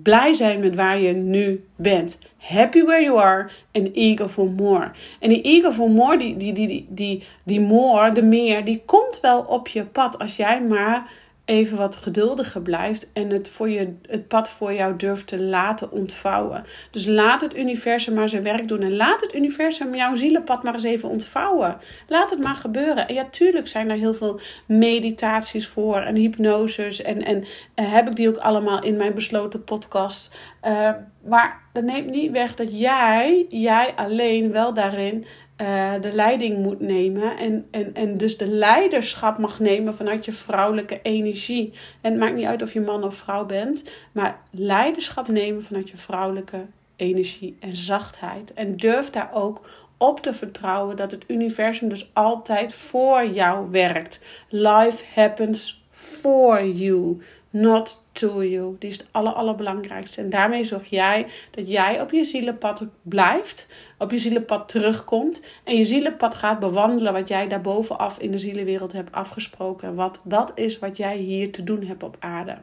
blij 0.02 0.32
zijn 0.32 0.60
met 0.60 0.74
waar 0.74 0.98
je 0.98 1.12
nu 1.12 1.68
bent. 1.76 2.18
Happy 2.36 2.82
where 2.82 3.02
you 3.02 3.18
are 3.18 3.50
and 3.72 3.94
eager 3.94 4.28
for 4.28 4.50
more. 4.50 4.90
En 5.20 5.28
die 5.28 5.42
eager 5.42 5.72
for 5.72 5.90
more, 5.90 6.18
die, 6.18 6.36
die, 6.36 6.52
die, 6.52 6.66
die, 6.66 6.86
die, 6.88 7.24
die 7.44 7.60
more, 7.60 8.12
de 8.12 8.22
meer, 8.22 8.64
die 8.64 8.82
komt 8.84 9.18
wel 9.20 9.40
op 9.40 9.68
je 9.68 9.84
pad 9.84 10.18
als 10.18 10.36
jij 10.36 10.62
maar 10.62 11.10
even 11.44 11.76
wat 11.76 11.96
geduldiger 11.96 12.62
blijft 12.62 13.12
en 13.12 13.30
het, 13.30 13.48
voor 13.48 13.70
je, 13.70 13.94
het 14.02 14.28
pad 14.28 14.50
voor 14.50 14.74
jou 14.74 14.96
durft 14.96 15.26
te 15.26 15.42
laten 15.42 15.90
ontvouwen. 15.90 16.64
Dus 16.90 17.06
laat 17.06 17.40
het 17.40 17.56
universum 17.56 18.14
maar 18.14 18.28
zijn 18.28 18.42
werk 18.42 18.68
doen 18.68 18.82
en 18.82 18.96
laat 18.96 19.20
het 19.20 19.34
universum 19.34 19.94
jouw 19.94 20.14
zielenpad 20.14 20.62
maar 20.62 20.74
eens 20.74 20.84
even 20.84 21.08
ontvouwen. 21.08 21.76
Laat 22.08 22.30
het 22.30 22.42
maar 22.42 22.54
gebeuren. 22.54 23.08
En 23.08 23.14
ja, 23.14 23.24
tuurlijk 23.24 23.68
zijn 23.68 23.90
er 23.90 23.96
heel 23.96 24.14
veel 24.14 24.40
meditaties 24.66 25.68
voor 25.68 25.96
en 25.96 26.16
hypnoses 26.16 27.02
en, 27.02 27.24
en 27.24 27.44
heb 27.74 28.08
ik 28.08 28.16
die 28.16 28.28
ook 28.28 28.36
allemaal 28.36 28.82
in 28.82 28.96
mijn 28.96 29.14
besloten 29.14 29.64
podcast. 29.64 30.34
Uh, 30.64 30.90
maar 31.24 31.62
dat 31.72 31.84
neemt 31.84 32.10
niet 32.10 32.30
weg 32.30 32.54
dat 32.54 32.78
jij, 32.78 33.46
jij 33.48 33.92
alleen 33.96 34.52
wel 34.52 34.74
daarin 34.74 35.24
uh, 35.64 35.92
de 36.00 36.12
leiding 36.12 36.62
moet 36.62 36.80
nemen. 36.80 37.36
En, 37.36 37.66
en, 37.70 37.94
en 37.94 38.16
dus 38.16 38.36
de 38.36 38.48
leiderschap 38.48 39.38
mag 39.38 39.60
nemen 39.60 39.94
vanuit 39.94 40.24
je 40.24 40.32
vrouwelijke 40.32 41.00
energie. 41.02 41.72
En 42.00 42.10
het 42.10 42.20
maakt 42.20 42.34
niet 42.34 42.46
uit 42.46 42.62
of 42.62 42.72
je 42.72 42.80
man 42.80 43.04
of 43.04 43.14
vrouw 43.14 43.46
bent, 43.46 43.84
maar 44.12 44.38
leiderschap 44.50 45.28
nemen 45.28 45.64
vanuit 45.64 45.88
je 45.88 45.96
vrouwelijke 45.96 46.66
energie 46.96 47.56
en 47.60 47.76
zachtheid. 47.76 48.52
En 48.52 48.76
durf 48.76 49.10
daar 49.10 49.30
ook 49.32 49.68
op 49.96 50.20
te 50.20 50.34
vertrouwen 50.34 50.96
dat 50.96 51.10
het 51.10 51.24
universum 51.26 51.88
dus 51.88 52.10
altijd 52.12 52.74
voor 52.74 53.26
jou 53.26 53.70
werkt. 53.70 54.20
Life 54.48 55.04
happens 55.14 55.83
for 55.94 56.64
you, 56.64 57.20
not 57.50 58.02
to 58.12 58.42
you. 58.42 58.76
Die 58.78 58.90
is 58.90 58.96
het 58.96 59.06
aller, 59.10 59.32
allerbelangrijkste. 59.32 60.20
En 60.20 60.30
daarmee 60.30 60.64
zorg 60.64 60.86
jij 60.86 61.26
dat 61.50 61.68
jij 61.68 62.00
op 62.00 62.10
je 62.10 62.24
zielenpad 62.24 62.86
blijft. 63.02 63.68
Op 63.98 64.10
je 64.10 64.16
zielenpad 64.16 64.68
terugkomt. 64.68 65.44
En 65.64 65.76
je 65.76 65.84
zielenpad 65.84 66.34
gaat 66.34 66.58
bewandelen 66.58 67.12
wat 67.12 67.28
jij 67.28 67.48
daarbovenaf 67.48 68.18
in 68.18 68.30
de 68.30 68.38
zielenwereld 68.38 68.92
hebt 68.92 69.12
afgesproken. 69.12 69.94
Wat 69.94 70.20
dat 70.22 70.52
is 70.54 70.78
wat 70.78 70.96
jij 70.96 71.16
hier 71.16 71.52
te 71.52 71.64
doen 71.64 71.82
hebt 71.82 72.02
op 72.02 72.16
aarde. 72.20 72.56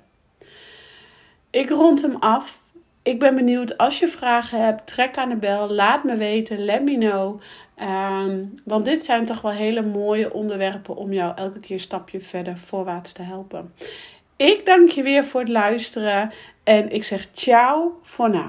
Ik 1.49 1.69
rond 1.69 2.01
hem 2.01 2.15
af. 2.15 2.59
Ik 3.03 3.19
ben 3.19 3.35
benieuwd 3.35 3.77
als 3.77 3.99
je 3.99 4.07
vragen 4.07 4.65
hebt. 4.65 4.87
Trek 4.87 5.17
aan 5.17 5.29
de 5.29 5.35
bel. 5.35 5.69
Laat 5.69 6.03
me 6.03 6.15
weten. 6.15 6.65
Let 6.65 6.83
me 6.83 6.97
know. 6.97 7.41
Ehm, 7.75 8.45
want 8.63 8.85
dit 8.85 9.05
zijn 9.05 9.25
toch 9.25 9.41
wel 9.41 9.51
hele 9.51 9.81
mooie 9.81 10.33
onderwerpen 10.33 10.95
om 10.95 11.13
jou 11.13 11.35
elke 11.35 11.59
keer 11.59 11.71
een 11.71 11.79
stapje 11.79 12.19
verder 12.19 12.57
voorwaarts 12.57 13.11
te 13.11 13.21
helpen. 13.21 13.73
Ik 14.35 14.65
dank 14.65 14.89
je 14.89 15.03
weer 15.03 15.23
voor 15.23 15.39
het 15.39 15.49
luisteren 15.49 16.31
en 16.63 16.91
ik 16.91 17.03
zeg 17.03 17.27
ciao 17.33 17.99
voor 18.01 18.29
nu. 18.29 18.43